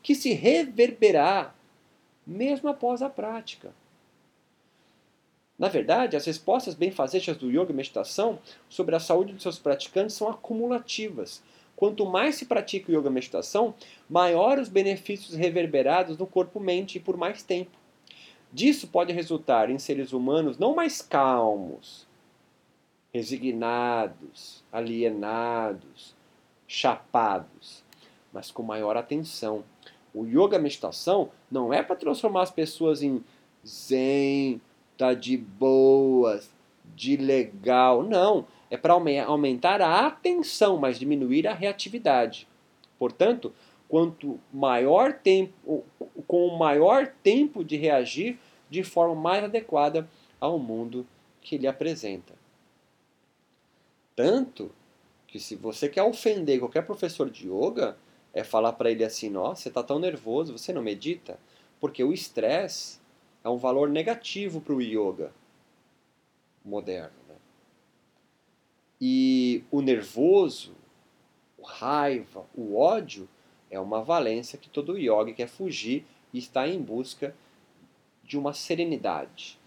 que 0.02 0.16
se 0.16 0.34
reverberará 0.34 1.54
mesmo 2.26 2.70
após 2.70 3.02
a 3.02 3.10
prática. 3.10 3.74
Na 5.60 5.68
verdade, 5.68 6.18
as 6.18 6.26
respostas 6.26 6.74
benfazejas 6.74 7.38
do 7.38 7.52
yoga 7.52 7.72
e 7.72 7.76
meditação 7.76 8.40
sobre 8.68 8.96
a 8.96 9.00
saúde 9.00 9.34
dos 9.34 9.44
seus 9.44 9.60
praticantes 9.60 10.16
são 10.16 10.28
acumulativas. 10.28 11.44
Quanto 11.76 12.04
mais 12.06 12.34
se 12.36 12.46
pratica 12.46 12.92
o 12.92 12.96
yoga 12.96 13.10
e 13.10 13.14
meditação, 13.14 13.76
maior 14.10 14.58
os 14.58 14.70
benefícios 14.70 15.36
reverberados 15.36 16.18
no 16.18 16.26
corpo-mente 16.26 16.98
e 16.98 17.02
por 17.02 17.16
mais 17.16 17.44
tempo. 17.44 17.78
Disso 18.52 18.88
pode 18.88 19.14
resultar 19.14 19.70
em 19.70 19.78
seres 19.78 20.14
humanos 20.14 20.58
não 20.58 20.74
mais 20.74 21.00
calmos, 21.00 22.08
resignados, 23.14 24.64
alienados, 24.72 26.16
chapados, 26.68 27.84
mas 28.32 28.52
com 28.52 28.64
maior 28.64 28.96
atenção. 28.96 29.64
O 30.14 30.26
yoga 30.26 30.58
meditação 30.58 31.30
não 31.50 31.74
é 31.74 31.84
para 31.84 31.96
transformar 31.96 32.44
as 32.44 32.52
pessoas 32.52 33.02
em 33.02 33.24
zen, 33.66 34.62
tá 34.98 35.14
de 35.14 35.38
boas, 35.38 36.50
de 36.96 37.18
legal. 37.18 38.04
Não, 38.04 38.46
é 38.70 38.78
para 38.78 38.94
aumentar 38.94 39.82
a 39.82 40.06
atenção, 40.08 40.78
mas 40.78 41.00
diminuir 41.00 41.48
a 41.48 41.54
reatividade. 41.54 42.48
Portanto, 42.98 43.54
quanto 43.90 44.40
maior 44.54 45.14
tempo, 45.14 45.84
com 46.26 46.48
o 46.48 46.58
maior 46.58 47.08
tempo 47.22 47.64
de 47.64 47.76
reagir 47.76 48.40
de 48.70 48.84
forma 48.84 49.16
mais 49.16 49.44
adequada 49.44 50.10
ao 50.40 50.58
mundo 50.58 51.06
que 51.42 51.58
lhe 51.58 51.68
apresenta. 51.68 52.41
Tanto 54.16 54.72
que 55.28 55.40
se 55.40 55.56
você 55.56 55.88
quer 55.88 56.04
ofender 56.04 56.60
qualquer 56.60 56.86
professor 56.86 57.30
de 57.30 57.48
yoga, 57.48 57.98
é 58.34 58.44
falar 58.44 58.74
para 58.74 58.92
ele 58.92 59.04
assim: 59.04 59.30
nossa, 59.30 59.64
você 59.64 59.70
está 59.70 59.84
tão 59.84 60.00
nervoso, 60.00 60.58
você 60.58 60.74
não 60.74 60.82
medita? 60.82 61.40
Porque 61.80 62.04
o 62.04 62.14
estresse 62.14 63.00
é 63.44 63.50
um 63.50 63.58
valor 63.58 63.90
negativo 63.90 64.62
para 64.62 64.74
o 64.74 64.82
yoga 64.82 65.32
moderno. 66.64 67.18
Né? 67.28 67.36
E 69.00 69.64
o 69.72 69.82
nervoso, 69.82 70.76
o 71.58 71.64
raiva, 71.64 72.46
o 72.56 72.78
ódio 72.78 73.28
é 73.70 73.80
uma 73.80 74.04
valência 74.04 74.60
que 74.60 74.70
todo 74.70 74.98
yoga 74.98 75.34
quer 75.34 75.48
fugir 75.48 76.06
e 76.34 76.38
está 76.38 76.68
em 76.68 76.80
busca 76.80 77.36
de 78.24 78.38
uma 78.38 78.54
serenidade. 78.54 79.60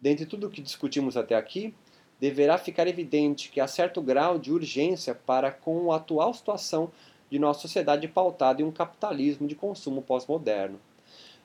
Dentre 0.00 0.26
tudo 0.26 0.46
o 0.46 0.50
que 0.50 0.60
discutimos 0.60 1.16
até 1.16 1.34
aqui, 1.34 1.74
deverá 2.20 2.56
ficar 2.58 2.86
evidente 2.86 3.50
que 3.50 3.60
há 3.60 3.66
certo 3.66 4.00
grau 4.00 4.38
de 4.38 4.52
urgência 4.52 5.14
para 5.14 5.50
com 5.50 5.92
a 5.92 5.96
atual 5.96 6.32
situação 6.32 6.90
de 7.30 7.38
nossa 7.38 7.60
sociedade 7.60 8.06
pautada 8.06 8.62
em 8.62 8.64
um 8.64 8.72
capitalismo 8.72 9.46
de 9.46 9.54
consumo 9.54 10.02
pós-moderno. 10.02 10.80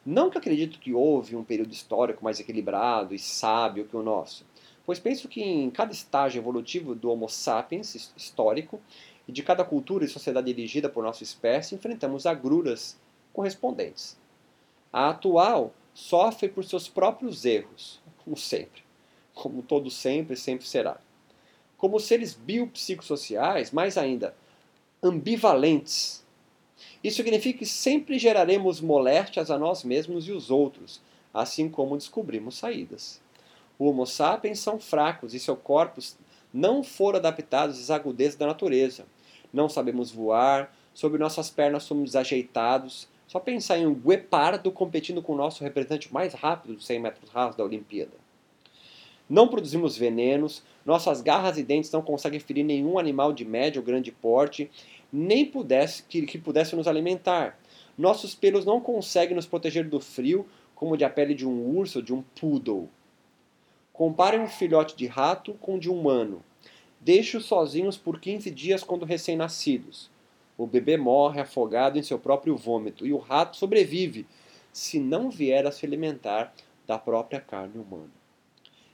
Não 0.06 0.30
que 0.30 0.38
acredito 0.38 0.80
que 0.80 0.94
houve 0.94 1.36
um 1.36 1.44
período 1.44 1.74
histórico 1.74 2.24
mais 2.24 2.40
equilibrado 2.40 3.14
e 3.14 3.20
sábio 3.20 3.86
que 3.86 3.98
o 3.98 4.04
nosso, 4.04 4.46
pois 4.86 5.00
penso 5.00 5.28
que 5.28 5.42
em 5.42 5.70
cada 5.70 5.92
estágio 5.92 6.40
evolutivo 6.40 6.96
do 6.96 7.12
Homo 7.12 7.28
sapiens 7.28 8.12
histórico 8.16 8.80
e 9.28 9.32
de 9.32 9.44
cada 9.44 9.64
cultura 9.64 10.06
e 10.06 10.08
sociedade 10.08 10.50
elegida 10.50 10.90
por 10.90 11.04
nossa 11.04 11.24
espécie, 11.24 11.76
enfrentamos 11.76 12.26
agruras 12.26 12.98
correspondentes. 13.34 14.18
A 14.92 15.10
atual 15.10 15.74
sofre 15.94 16.50
por 16.50 16.64
seus 16.64 16.88
próprios 16.88 17.46
erros, 17.46 18.02
como 18.24 18.38
sempre 18.38 18.89
como 19.40 19.62
todo 19.62 19.90
sempre, 19.90 20.36
sempre 20.36 20.68
será. 20.68 21.00
Como 21.78 22.00
seres 22.00 22.34
biopsicossociais, 22.34 23.72
mais 23.72 23.98
ainda, 23.98 24.36
ambivalentes. 25.02 26.26
Isso 27.02 27.18
significa 27.18 27.60
que 27.60 27.66
sempre 27.66 28.20
geraremos 28.20 28.82
moléstias 28.82 29.50
a 29.50 29.58
nós 29.58 29.84
mesmos 29.84 30.28
e 30.28 30.34
os 30.34 30.52
outros, 30.52 31.02
assim 31.34 31.70
como 31.70 31.96
descobrimos 31.96 32.58
saídas. 32.58 33.22
O 33.78 33.86
Homo 33.86 34.06
sapiens 34.06 34.60
são 34.60 34.78
fracos 34.78 35.34
e 35.34 35.40
seus 35.40 35.60
corpos 35.64 36.18
não 36.54 36.84
foram 36.84 37.20
adaptados 37.20 37.80
às 37.80 37.90
agudezas 37.90 38.36
da 38.36 38.46
natureza. 38.46 39.06
Não 39.54 39.70
sabemos 39.70 40.12
voar, 40.12 40.76
sobre 40.94 41.18
nossas 41.18 41.50
pernas 41.50 41.84
somos 41.84 42.06
desajeitados. 42.06 43.08
Só 43.26 43.40
pensar 43.40 43.78
em 43.78 43.88
um 43.88 43.94
guepardo 43.94 44.70
competindo 44.70 45.22
com 45.22 45.34
o 45.34 45.38
nosso 45.38 45.64
representante 45.64 46.14
mais 46.14 46.34
rápido 46.34 46.74
dos 46.74 46.86
100 46.86 47.00
metros 47.00 47.30
rasos 47.30 47.56
da 47.56 47.64
Olimpíada. 47.64 48.19
Não 49.30 49.48
produzimos 49.48 49.96
venenos, 49.96 50.64
nossas 50.84 51.22
garras 51.22 51.58
e 51.60 51.64
dentes 51.64 51.92
não 51.92 52.02
conseguem 52.02 52.40
ferir 52.40 52.64
nenhum 52.64 52.98
animal 52.98 53.32
de 53.32 53.46
médio 53.46 53.80
ou 53.80 53.86
grande 53.86 54.12
porte, 54.12 54.72
nem 55.14 55.46
pudesse, 55.46 56.02
que, 56.02 56.24
que 56.24 56.40
pudesse 56.40 56.76
nos 56.76 56.88
alimentar. 56.88 57.60
Nossos 57.96 58.34
pelos 58.34 58.66
não 58.66 58.82
conseguem 58.82 59.36
nos 59.36 59.46
proteger 59.46 59.88
do 59.88 60.00
frio, 60.00 60.48
como 60.74 60.98
de 60.98 61.04
a 61.04 61.10
pele 61.10 61.36
de 61.36 61.46
um 61.46 61.78
urso 61.78 62.00
ou 62.00 62.04
de 62.04 62.12
um 62.12 62.24
poodle. 62.40 62.90
Comparem 63.94 64.40
um 64.40 64.48
filhote 64.48 64.96
de 64.96 65.06
rato 65.06 65.54
com 65.56 65.78
de 65.78 65.92
um 65.92 66.00
humano. 66.00 66.42
Deixe-os 67.00 67.46
sozinhos 67.46 67.98
por 67.98 68.20
15 68.20 68.50
dias 68.50 68.84
quando 68.84 69.06
recém-nascidos. 69.06 70.10
O 70.58 70.66
bebê 70.66 70.98
morre 70.98 71.40
afogado 71.40 72.00
em 72.00 72.04
seu 72.04 72.18
próprio 72.18 72.58
vômito 72.58 73.06
e 73.06 73.14
o 73.14 73.18
rato 73.18 73.58
sobrevive 73.58 74.26
se 74.74 75.00
não 75.00 75.30
vier 75.30 75.68
a 75.68 75.72
se 75.72 75.86
alimentar 75.86 76.54
da 76.88 76.98
própria 76.98 77.40
carne 77.40 77.78
humana. 77.78 78.19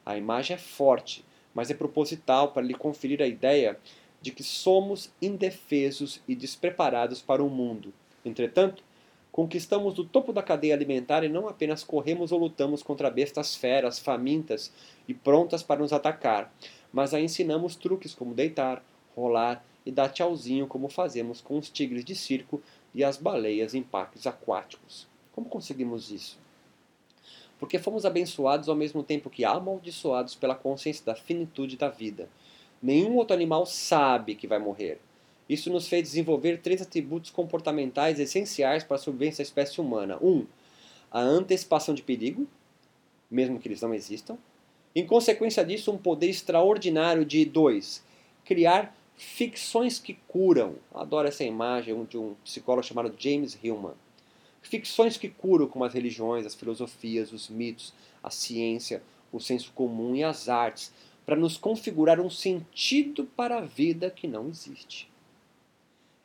A 0.06 0.18
imagem 0.18 0.56
é 0.56 0.58
forte, 0.60 1.26
mas 1.54 1.72
é 1.72 1.74
proposital 1.74 2.52
para 2.52 2.66
lhe 2.66 2.74
conferir 2.74 3.22
a 3.22 3.28
ideia 3.28 3.80
de 4.22 4.32
que 4.32 4.44
somos 4.44 5.12
indefesos 5.22 6.22
e 6.28 6.36
despreparados 6.36 7.22
para 7.22 7.44
o 7.44 7.50
mundo. 7.50 7.94
Entretanto, 8.24 8.84
conquistamos 9.32 9.98
o 9.98 10.06
topo 10.06 10.32
da 10.32 10.44
cadeia 10.44 10.74
alimentar 10.74 11.24
e 11.24 11.30
não 11.30 11.48
apenas 11.48 11.84
corremos 11.84 12.32
ou 12.32 12.40
lutamos 12.40 12.84
contra 12.84 13.10
bestas 13.10 13.56
feras, 13.56 14.00
famintas 14.00 14.72
e 15.08 15.14
prontas 15.14 15.64
para 15.64 15.82
nos 15.82 15.94
atacar, 15.94 16.54
mas 16.92 17.14
a 17.14 17.20
ensinamos 17.20 17.76
truques 17.76 18.14
como 18.14 18.34
deitar, 18.34 18.84
rolar 19.16 19.66
e 19.86 19.92
dar 19.92 20.10
tchauzinho, 20.10 20.68
como 20.68 20.90
fazemos 20.90 21.42
com 21.42 21.58
os 21.58 21.70
tigres 21.70 22.04
de 22.04 22.16
circo 22.16 22.62
e 22.94 23.04
as 23.04 23.18
baleias 23.18 23.74
em 23.74 23.84
parques 23.84 24.26
aquáticos. 24.26 25.08
Como 25.32 25.50
conseguimos 25.50 26.12
isso? 26.12 26.45
Porque 27.66 27.80
fomos 27.80 28.06
abençoados 28.06 28.70
ao 28.70 28.76
mesmo 28.76 29.02
tempo 29.02 29.28
que 29.28 29.44
amaldiçoados 29.44 30.36
pela 30.36 30.54
consciência 30.54 31.04
da 31.04 31.16
finitude 31.16 31.78
da 31.78 31.90
vida. 31.90 32.30
Nenhum 32.80 33.16
outro 33.16 33.36
animal 33.36 33.66
sabe 33.66 34.36
que 34.36 34.46
vai 34.46 34.60
morrer. 34.60 35.00
Isso 35.50 35.72
nos 35.72 35.88
fez 35.88 36.04
desenvolver 36.04 36.62
três 36.62 36.80
atributos 36.80 37.32
comportamentais 37.32 38.20
essenciais 38.20 38.84
para 38.84 38.98
a 38.98 39.00
sobrevivência 39.00 39.44
da 39.44 39.48
espécie 39.48 39.82
humana. 39.82 40.20
Um, 40.22 40.46
a 41.10 41.20
antecipação 41.20 41.96
de 41.96 42.04
perigo, 42.04 42.48
mesmo 43.32 43.60
que 43.60 43.68
eles 43.68 43.82
não 43.82 43.96
existam. 43.96 44.38
Em 44.96 45.08
consequência 45.08 45.66
disso, 45.66 45.92
um 45.92 45.98
poder 45.98 46.30
extraordinário 46.30 47.26
de 47.26 47.46
dois, 47.46 48.04
criar 48.46 48.96
ficções 49.18 49.98
que 49.98 50.14
curam. 50.28 50.76
Adoro 50.94 51.28
essa 51.28 51.44
imagem 51.44 52.06
de 52.06 52.16
um 52.16 52.36
psicólogo 52.44 52.86
chamado 52.86 53.12
James 53.18 53.58
Hillman. 53.64 53.96
Ficções 54.68 55.18
que 55.18 55.30
curam, 55.30 55.68
como 55.68 55.86
as 55.86 55.94
religiões, 55.94 56.46
as 56.46 56.56
filosofias, 56.56 57.32
os 57.32 57.50
mitos, 57.50 57.94
a 58.24 58.30
ciência, 58.30 59.02
o 59.32 59.40
senso 59.40 59.72
comum 59.74 60.16
e 60.16 60.24
as 60.24 60.50
artes, 60.50 60.92
para 61.26 61.36
nos 61.36 61.58
configurar 61.58 62.20
um 62.20 62.30
sentido 62.30 63.26
para 63.36 63.58
a 63.58 63.62
vida 63.62 64.10
que 64.10 64.28
não 64.28 64.50
existe. 64.50 65.10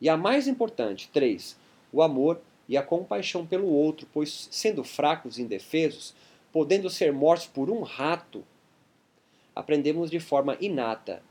E 0.01 0.09
a 0.09 0.17
mais 0.17 0.49
importante, 0.49 1.11
três, 1.13 1.57
o 1.93 2.03
amor 2.03 2.41
e 2.69 2.77
a 2.77 2.83
compaixão 2.83 3.47
pelo 3.47 3.69
outro, 3.69 4.07
pois, 4.13 4.49
sendo 4.51 4.83
fracos 4.83 5.39
e 5.39 5.43
indefesos, 5.43 6.15
podendo 6.53 6.89
ser 6.89 7.13
mortos 7.13 7.47
por 7.47 7.71
um 7.71 7.83
rato, 7.83 8.45
aprendemos 9.55 10.11
de 10.11 10.21
forma 10.21 10.57
inata 10.61 11.23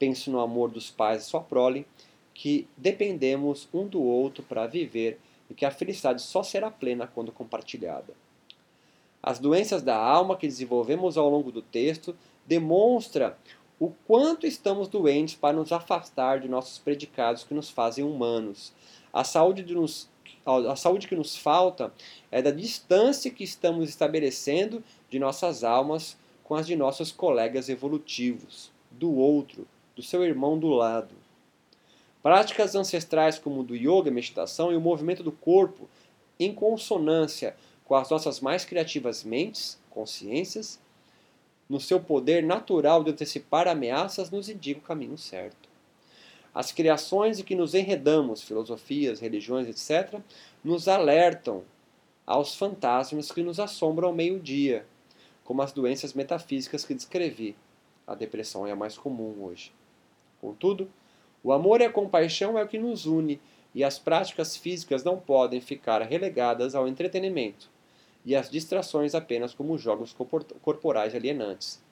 penso 0.00 0.30
no 0.30 0.40
amor 0.40 0.70
dos 0.70 0.90
pais 0.90 1.22
e 1.22 1.26
sua 1.26 1.42
prole, 1.42 1.86
que 2.32 2.66
dependemos 2.74 3.68
um 3.72 3.86
do 3.86 4.02
outro 4.02 4.42
para 4.42 4.66
viver 4.66 5.20
e 5.50 5.54
que 5.54 5.66
a 5.66 5.70
felicidade 5.70 6.22
só 6.22 6.42
será 6.42 6.70
plena 6.70 7.06
quando 7.06 7.32
compartilhada. 7.32 8.14
As 9.22 9.38
doenças 9.38 9.82
da 9.82 9.96
alma 9.96 10.36
que 10.36 10.46
desenvolvemos 10.46 11.18
ao 11.18 11.28
longo 11.28 11.52
do 11.52 11.60
texto 11.60 12.16
demonstra 12.46 13.36
o 13.78 13.90
quanto 14.06 14.46
estamos 14.46 14.88
doentes 14.88 15.34
para 15.34 15.56
nos 15.56 15.72
afastar 15.72 16.40
de 16.40 16.48
nossos 16.48 16.78
predicados 16.78 17.44
que 17.44 17.54
nos 17.54 17.68
fazem 17.68 18.04
humanos. 18.04 18.72
A 19.12 19.24
saúde, 19.24 19.62
de 19.62 19.74
nos, 19.74 20.08
a 20.46 20.76
saúde 20.76 21.08
que 21.08 21.16
nos 21.16 21.36
falta 21.36 21.92
é 22.30 22.40
da 22.40 22.50
distância 22.50 23.30
que 23.30 23.44
estamos 23.44 23.88
estabelecendo 23.88 24.82
de 25.08 25.18
nossas 25.18 25.64
almas 25.64 26.16
com 26.44 26.54
as 26.54 26.66
de 26.66 26.76
nossos 26.76 27.12
colegas 27.12 27.68
evolutivos, 27.68 28.70
do 28.90 29.14
outro, 29.14 29.66
do 29.94 30.02
seu 30.02 30.24
irmão 30.24 30.58
do 30.58 30.68
lado. 30.68 31.19
Práticas 32.22 32.74
ancestrais 32.74 33.38
como 33.38 33.60
o 33.60 33.64
do 33.64 33.74
yoga, 33.74 34.10
meditação 34.10 34.70
e 34.72 34.76
o 34.76 34.80
movimento 34.80 35.22
do 35.22 35.32
corpo, 35.32 35.88
em 36.38 36.54
consonância 36.54 37.56
com 37.84 37.94
as 37.94 38.10
nossas 38.10 38.40
mais 38.40 38.64
criativas 38.64 39.24
mentes, 39.24 39.78
consciências, 39.90 40.78
no 41.68 41.80
seu 41.80 42.00
poder 42.00 42.42
natural 42.42 43.02
de 43.02 43.10
antecipar 43.10 43.68
ameaças, 43.68 44.30
nos 44.30 44.48
indicam 44.48 44.82
o 44.82 44.86
caminho 44.86 45.16
certo. 45.16 45.68
As 46.52 46.72
criações 46.72 47.38
em 47.38 47.44
que 47.44 47.54
nos 47.54 47.74
enredamos, 47.74 48.42
filosofias, 48.42 49.20
religiões, 49.20 49.68
etc., 49.68 50.20
nos 50.64 50.88
alertam 50.88 51.62
aos 52.26 52.54
fantasmas 52.54 53.30
que 53.30 53.42
nos 53.42 53.60
assombram 53.60 54.08
ao 54.08 54.14
meio-dia, 54.14 54.84
como 55.44 55.62
as 55.62 55.72
doenças 55.72 56.12
metafísicas 56.12 56.84
que 56.84 56.94
descrevi. 56.94 57.56
A 58.06 58.14
depressão 58.14 58.66
é 58.66 58.72
a 58.72 58.76
mais 58.76 58.98
comum 58.98 59.44
hoje. 59.44 59.72
Contudo, 60.40 60.90
o 61.42 61.52
amor 61.52 61.80
e 61.80 61.84
a 61.84 61.90
compaixão 61.90 62.58
é 62.58 62.62
o 62.62 62.68
que 62.68 62.78
nos 62.78 63.06
une, 63.06 63.40
e 63.74 63.84
as 63.84 63.98
práticas 63.98 64.56
físicas 64.56 65.04
não 65.04 65.16
podem 65.16 65.60
ficar 65.60 66.02
relegadas 66.02 66.74
ao 66.74 66.88
entretenimento 66.88 67.70
e 68.24 68.36
às 68.36 68.50
distrações 68.50 69.14
apenas 69.14 69.54
como 69.54 69.78
jogos 69.78 70.14
corporais 70.62 71.14
alienantes. 71.14 71.82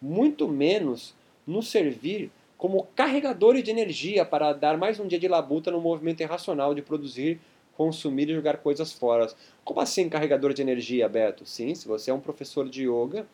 Muito 0.00 0.48
menos 0.48 1.14
nos 1.46 1.68
servir 1.68 2.30
como 2.56 2.86
carregadores 2.94 3.64
de 3.64 3.70
energia 3.70 4.24
para 4.24 4.52
dar 4.52 4.76
mais 4.76 5.00
um 5.00 5.06
dia 5.06 5.18
de 5.18 5.26
labuta 5.26 5.70
no 5.70 5.80
movimento 5.80 6.20
irracional 6.20 6.74
de 6.74 6.82
produzir, 6.82 7.40
consumir 7.76 8.28
e 8.28 8.34
jogar 8.34 8.58
coisas 8.58 8.92
fora. 8.92 9.32
Como 9.64 9.80
assim 9.80 10.08
carregador 10.08 10.52
de 10.52 10.62
energia, 10.62 11.08
Beto? 11.08 11.44
Sim, 11.44 11.74
se 11.74 11.88
você 11.88 12.10
é 12.10 12.14
um 12.14 12.20
professor 12.20 12.68
de 12.68 12.88
yoga 12.88 13.26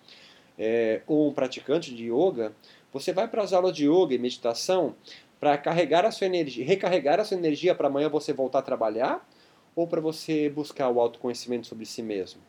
é, 0.59 1.03
ou 1.07 1.29
um 1.29 1.35
praticante 1.35 1.95
de 1.95 2.05
yoga, 2.11 2.53
você 2.91 3.13
vai 3.13 3.29
para 3.29 3.43
as 3.43 3.53
aulas 3.53 3.77
de 3.77 3.87
yoga 3.87 4.15
e 4.15 4.19
meditação 4.19 4.95
para 5.41 5.57
carregar 5.57 6.05
a 6.05 6.11
sua 6.11 6.27
energia, 6.27 6.65
recarregar 6.65 7.21
a 7.21 7.25
sua 7.25 7.37
energia 7.37 7.75
para 7.75 7.89
amanhã 7.89 8.09
você 8.09 8.33
voltar 8.33 8.61
a 8.61 8.63
trabalhar 8.63 9.27
ou 9.75 9.87
para 9.87 10.01
você 10.01 10.49
buscar 10.51 10.89
o 10.89 11.01
autoconhecimento 11.01 11.67
sobre 11.67 11.87
si 11.87 12.03
mesmo? 12.03 12.41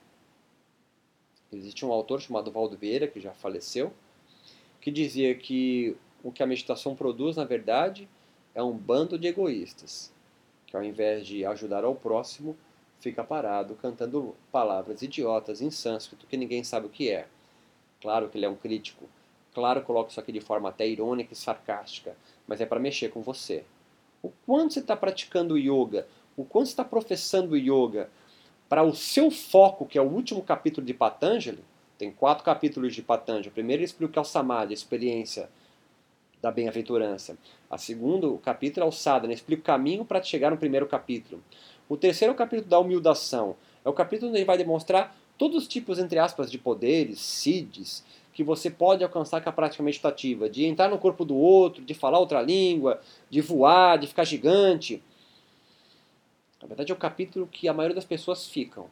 Existe 1.51 1.85
um 1.85 1.91
autor 1.91 2.21
chamado 2.21 2.51
Valdo 2.51 2.77
Vieira, 2.77 3.07
que 3.07 3.19
já 3.19 3.33
faleceu, 3.33 3.91
que 4.79 4.91
dizia 4.91 5.33
que 5.35 5.95
o 6.23 6.31
que 6.31 6.43
a 6.43 6.47
meditação 6.47 6.95
produz, 6.95 7.37
na 7.37 7.45
verdade, 7.45 8.07
é 8.53 8.61
um 8.61 8.75
bando 8.75 9.17
de 9.17 9.27
egoístas, 9.27 10.11
que 10.67 10.75
ao 10.75 10.83
invés 10.83 11.25
de 11.25 11.45
ajudar 11.45 11.83
ao 11.83 11.95
próximo, 11.95 12.55
fica 12.99 13.23
parado 13.23 13.75
cantando 13.75 14.35
palavras 14.51 15.01
idiotas 15.01 15.61
em 15.61 15.71
sânscrito 15.71 16.27
que 16.27 16.37
ninguém 16.37 16.63
sabe 16.63 16.87
o 16.87 16.89
que 16.89 17.09
é. 17.09 17.27
Claro 18.01 18.29
que 18.29 18.37
ele 18.37 18.45
é 18.45 18.49
um 18.49 18.55
crítico 18.55 19.07
Claro, 19.53 19.81
coloco 19.81 20.11
isso 20.11 20.19
aqui 20.19 20.31
de 20.31 20.41
forma 20.41 20.69
até 20.69 20.87
irônica 20.87 21.33
e 21.33 21.35
sarcástica, 21.35 22.15
mas 22.47 22.61
é 22.61 22.65
para 22.65 22.79
mexer 22.79 23.09
com 23.09 23.21
você. 23.21 23.63
O 24.21 24.29
quanto 24.45 24.73
você 24.73 24.79
está 24.79 24.95
praticando 24.95 25.57
yoga, 25.57 26.07
o 26.37 26.43
quanto 26.43 26.67
você 26.67 26.73
está 26.73 26.83
professando 26.83 27.57
yoga 27.57 28.09
para 28.67 28.83
o 28.83 28.93
seu 28.93 29.31
foco, 29.31 29.85
que 29.85 29.97
é 29.97 30.01
o 30.01 30.09
último 30.09 30.43
capítulo 30.43 30.85
de 30.85 30.93
Patanjali, 30.93 31.63
tem 31.97 32.11
quatro 32.11 32.43
capítulos 32.45 32.95
de 32.95 33.01
Patanjali. 33.01 33.49
O 33.49 33.51
primeiro 33.51 33.81
ele 33.81 33.85
explica 33.85 34.21
o 34.21 34.23
Samadhi, 34.23 34.73
a 34.73 34.73
experiência 34.73 35.49
da 36.41 36.51
bem-aventurança. 36.51 37.37
A 37.69 37.77
segundo, 37.77 38.33
o 38.33 38.37
capítulo 38.37 38.85
é 38.85 38.89
o 38.89 38.91
Sadhana, 38.91 39.33
explica 39.33 39.61
o 39.61 39.65
caminho 39.65 40.05
para 40.05 40.23
chegar 40.23 40.51
no 40.51 40.57
primeiro 40.57 40.87
capítulo. 40.87 41.43
O 41.89 41.97
terceiro 41.97 42.31
é 42.31 42.35
o 42.35 42.37
capítulo 42.37 42.69
da 42.69 42.79
humildação. 42.79 43.55
É 43.83 43.89
o 43.89 43.93
capítulo 43.93 44.29
onde 44.29 44.39
ele 44.39 44.45
vai 44.45 44.57
demonstrar 44.57 45.15
todos 45.37 45.57
os 45.57 45.67
tipos, 45.67 45.99
entre 45.99 46.19
aspas, 46.19 46.51
de 46.51 46.57
poderes, 46.57 47.19
siddhis, 47.19 48.03
que 48.39 48.43
você 48.45 48.69
pode 48.69 49.03
alcançar 49.03 49.41
com 49.41 49.49
a 49.49 49.51
prática 49.51 49.83
meditativa, 49.83 50.49
de 50.49 50.63
entrar 50.63 50.87
no 50.87 50.97
corpo 50.97 51.25
do 51.25 51.35
outro, 51.35 51.83
de 51.83 51.93
falar 51.93 52.19
outra 52.19 52.41
língua, 52.41 53.01
de 53.29 53.41
voar, 53.41 53.97
de 53.97 54.07
ficar 54.07 54.23
gigante. 54.23 55.03
Na 56.61 56.65
verdade, 56.69 56.89
é 56.89 56.95
o 56.95 56.97
capítulo 56.97 57.49
que 57.51 57.67
a 57.67 57.73
maioria 57.73 57.95
das 57.95 58.05
pessoas 58.05 58.47
ficam. 58.47 58.89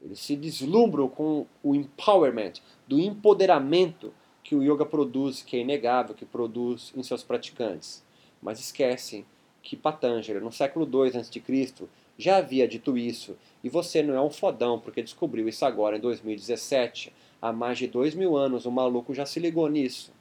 Eles 0.00 0.20
se 0.20 0.36
deslumbram 0.36 1.08
com 1.08 1.46
o 1.64 1.74
empowerment, 1.74 2.60
do 2.86 3.00
empoderamento 3.00 4.14
que 4.44 4.54
o 4.54 4.62
yoga 4.62 4.86
produz, 4.86 5.42
que 5.42 5.56
é 5.56 5.60
inegável, 5.62 6.14
que 6.14 6.24
produz 6.24 6.92
em 6.96 7.02
seus 7.02 7.24
praticantes. 7.24 8.04
Mas 8.40 8.60
esquecem 8.60 9.26
que 9.60 9.76
Patanjali, 9.76 10.38
no 10.38 10.52
século 10.52 10.88
II 10.88 11.18
a.C., 11.18 11.88
já 12.18 12.38
havia 12.38 12.66
dito 12.66 12.98
isso, 12.98 13.36
e 13.62 13.68
você 13.68 14.02
não 14.02 14.14
é 14.14 14.20
um 14.20 14.30
fodão 14.30 14.80
porque 14.80 15.02
descobriu 15.02 15.48
isso 15.48 15.64
agora 15.64 15.96
em 15.96 16.00
2017 16.00 17.12
há 17.40 17.52
mais 17.52 17.78
de 17.78 17.86
dois 17.86 18.14
mil 18.14 18.36
anos, 18.36 18.66
o 18.66 18.72
maluco 18.72 19.14
já 19.14 19.24
se 19.24 19.38
ligou 19.38 19.68
nisso. 19.68 20.12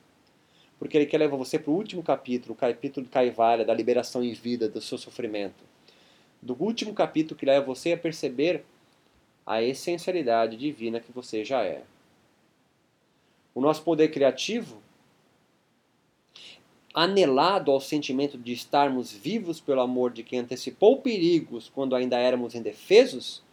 Porque 0.77 0.95
ele 0.95 1.07
quer 1.07 1.17
levar 1.17 1.37
você 1.37 1.57
para 1.57 1.71
o 1.71 1.75
último 1.75 2.03
capítulo, 2.03 2.53
o 2.53 2.55
capítulo 2.55 3.03
de 3.05 3.11
Kaivalya, 3.11 3.65
da 3.65 3.73
liberação 3.73 4.23
em 4.23 4.33
vida, 4.33 4.69
do 4.69 4.79
seu 4.79 4.97
sofrimento. 4.97 5.63
Do 6.39 6.55
último 6.61 6.93
capítulo 6.93 7.37
que 7.37 7.47
leva 7.47 7.65
você 7.65 7.93
a 7.93 7.97
perceber 7.97 8.63
a 9.43 9.63
essencialidade 9.63 10.55
divina 10.55 10.99
que 10.99 11.11
você 11.11 11.43
já 11.43 11.63
é. 11.63 11.81
O 13.55 13.61
nosso 13.61 13.81
poder 13.81 14.09
criativo, 14.09 14.79
anelado 16.99 17.71
ao 17.71 17.79
sentimento 17.79 18.37
de 18.37 18.53
estarmos 18.53 19.11
vivos 19.11 19.59
pelo 19.59 19.81
amor 19.81 20.11
de 20.11 20.23
quem 20.23 20.39
antecipou 20.39 20.97
perigos 20.97 21.69
quando 21.73 21.95
ainda 21.95 22.17
éramos 22.17 22.55
indefesos, 22.55 23.43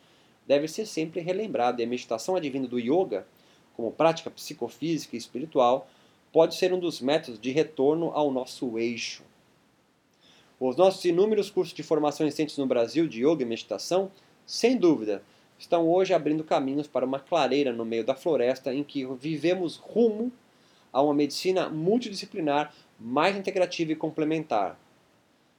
deve 0.47 0.67
ser 0.67 0.87
sempre 0.87 1.21
relembrado. 1.21 1.81
E 1.81 1.85
a 1.85 1.87
meditação 1.87 2.37
advinda 2.37 2.67
do 2.67 2.79
yoga 2.79 3.27
como 3.75 3.91
prática 3.91 4.31
psicofísica 4.31 5.17
e 5.17 5.19
espiritual, 5.19 5.89
pode 6.33 6.55
ser 6.55 6.73
um 6.73 6.79
dos 6.79 7.01
métodos 7.01 7.41
de 7.41 7.51
retorno 7.51 8.11
ao 8.15 8.31
nosso 8.31 8.79
eixo. 8.79 9.23
Os 10.59 10.77
nossos 10.77 11.05
inúmeros 11.05 11.51
cursos 11.51 11.75
de 11.75 11.83
formação 11.83 12.27
existentes 12.27 12.57
no 12.57 12.67
Brasil 12.67 13.07
de 13.07 13.27
yoga 13.27 13.43
e 13.43 13.47
meditação, 13.47 14.11
sem 14.47 14.77
dúvida, 14.77 15.23
estão 15.59 15.89
hoje 15.89 16.15
abrindo 16.15 16.45
caminhos 16.45 16.87
para 16.87 17.05
uma 17.05 17.21
clareira 17.21 17.73
no 17.73 17.85
meio 17.85 18.05
da 18.05 18.15
floresta 18.15 18.73
em 18.73 18.83
que 18.83 19.05
vivemos 19.21 19.77
rumo 19.77 20.33
a 20.93 21.03
uma 21.03 21.15
medicina 21.15 21.69
multidisciplinar 21.69 22.73
mais 22.99 23.37
integrativa 23.37 23.93
e 23.93 23.97
complementar. 23.97 24.79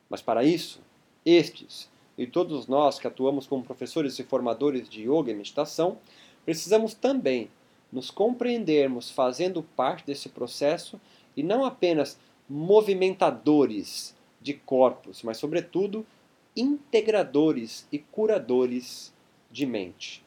Mas 0.09 0.21
para 0.21 0.43
isso, 0.43 0.81
estes 1.25 1.89
e 2.17 2.25
todos 2.25 2.67
nós 2.67 2.97
que 2.97 3.07
atuamos 3.07 3.47
como 3.47 3.63
professores 3.63 4.17
e 4.19 4.23
formadores 4.23 4.89
de 4.89 5.03
yoga 5.03 5.31
e 5.31 5.35
meditação, 5.35 5.97
precisamos 6.45 6.93
também 6.93 7.49
nos 7.91 8.09
compreendermos 8.09 9.11
fazendo 9.11 9.63
parte 9.63 10.05
desse 10.05 10.29
processo 10.29 10.99
e 11.35 11.43
não 11.43 11.65
apenas 11.65 12.19
movimentadores 12.49 14.15
de 14.41 14.53
corpos, 14.53 15.23
mas, 15.23 15.37
sobretudo, 15.37 16.05
integradores 16.55 17.87
e 17.91 17.99
curadores 17.99 19.13
de 19.51 19.65
mente. 19.65 20.24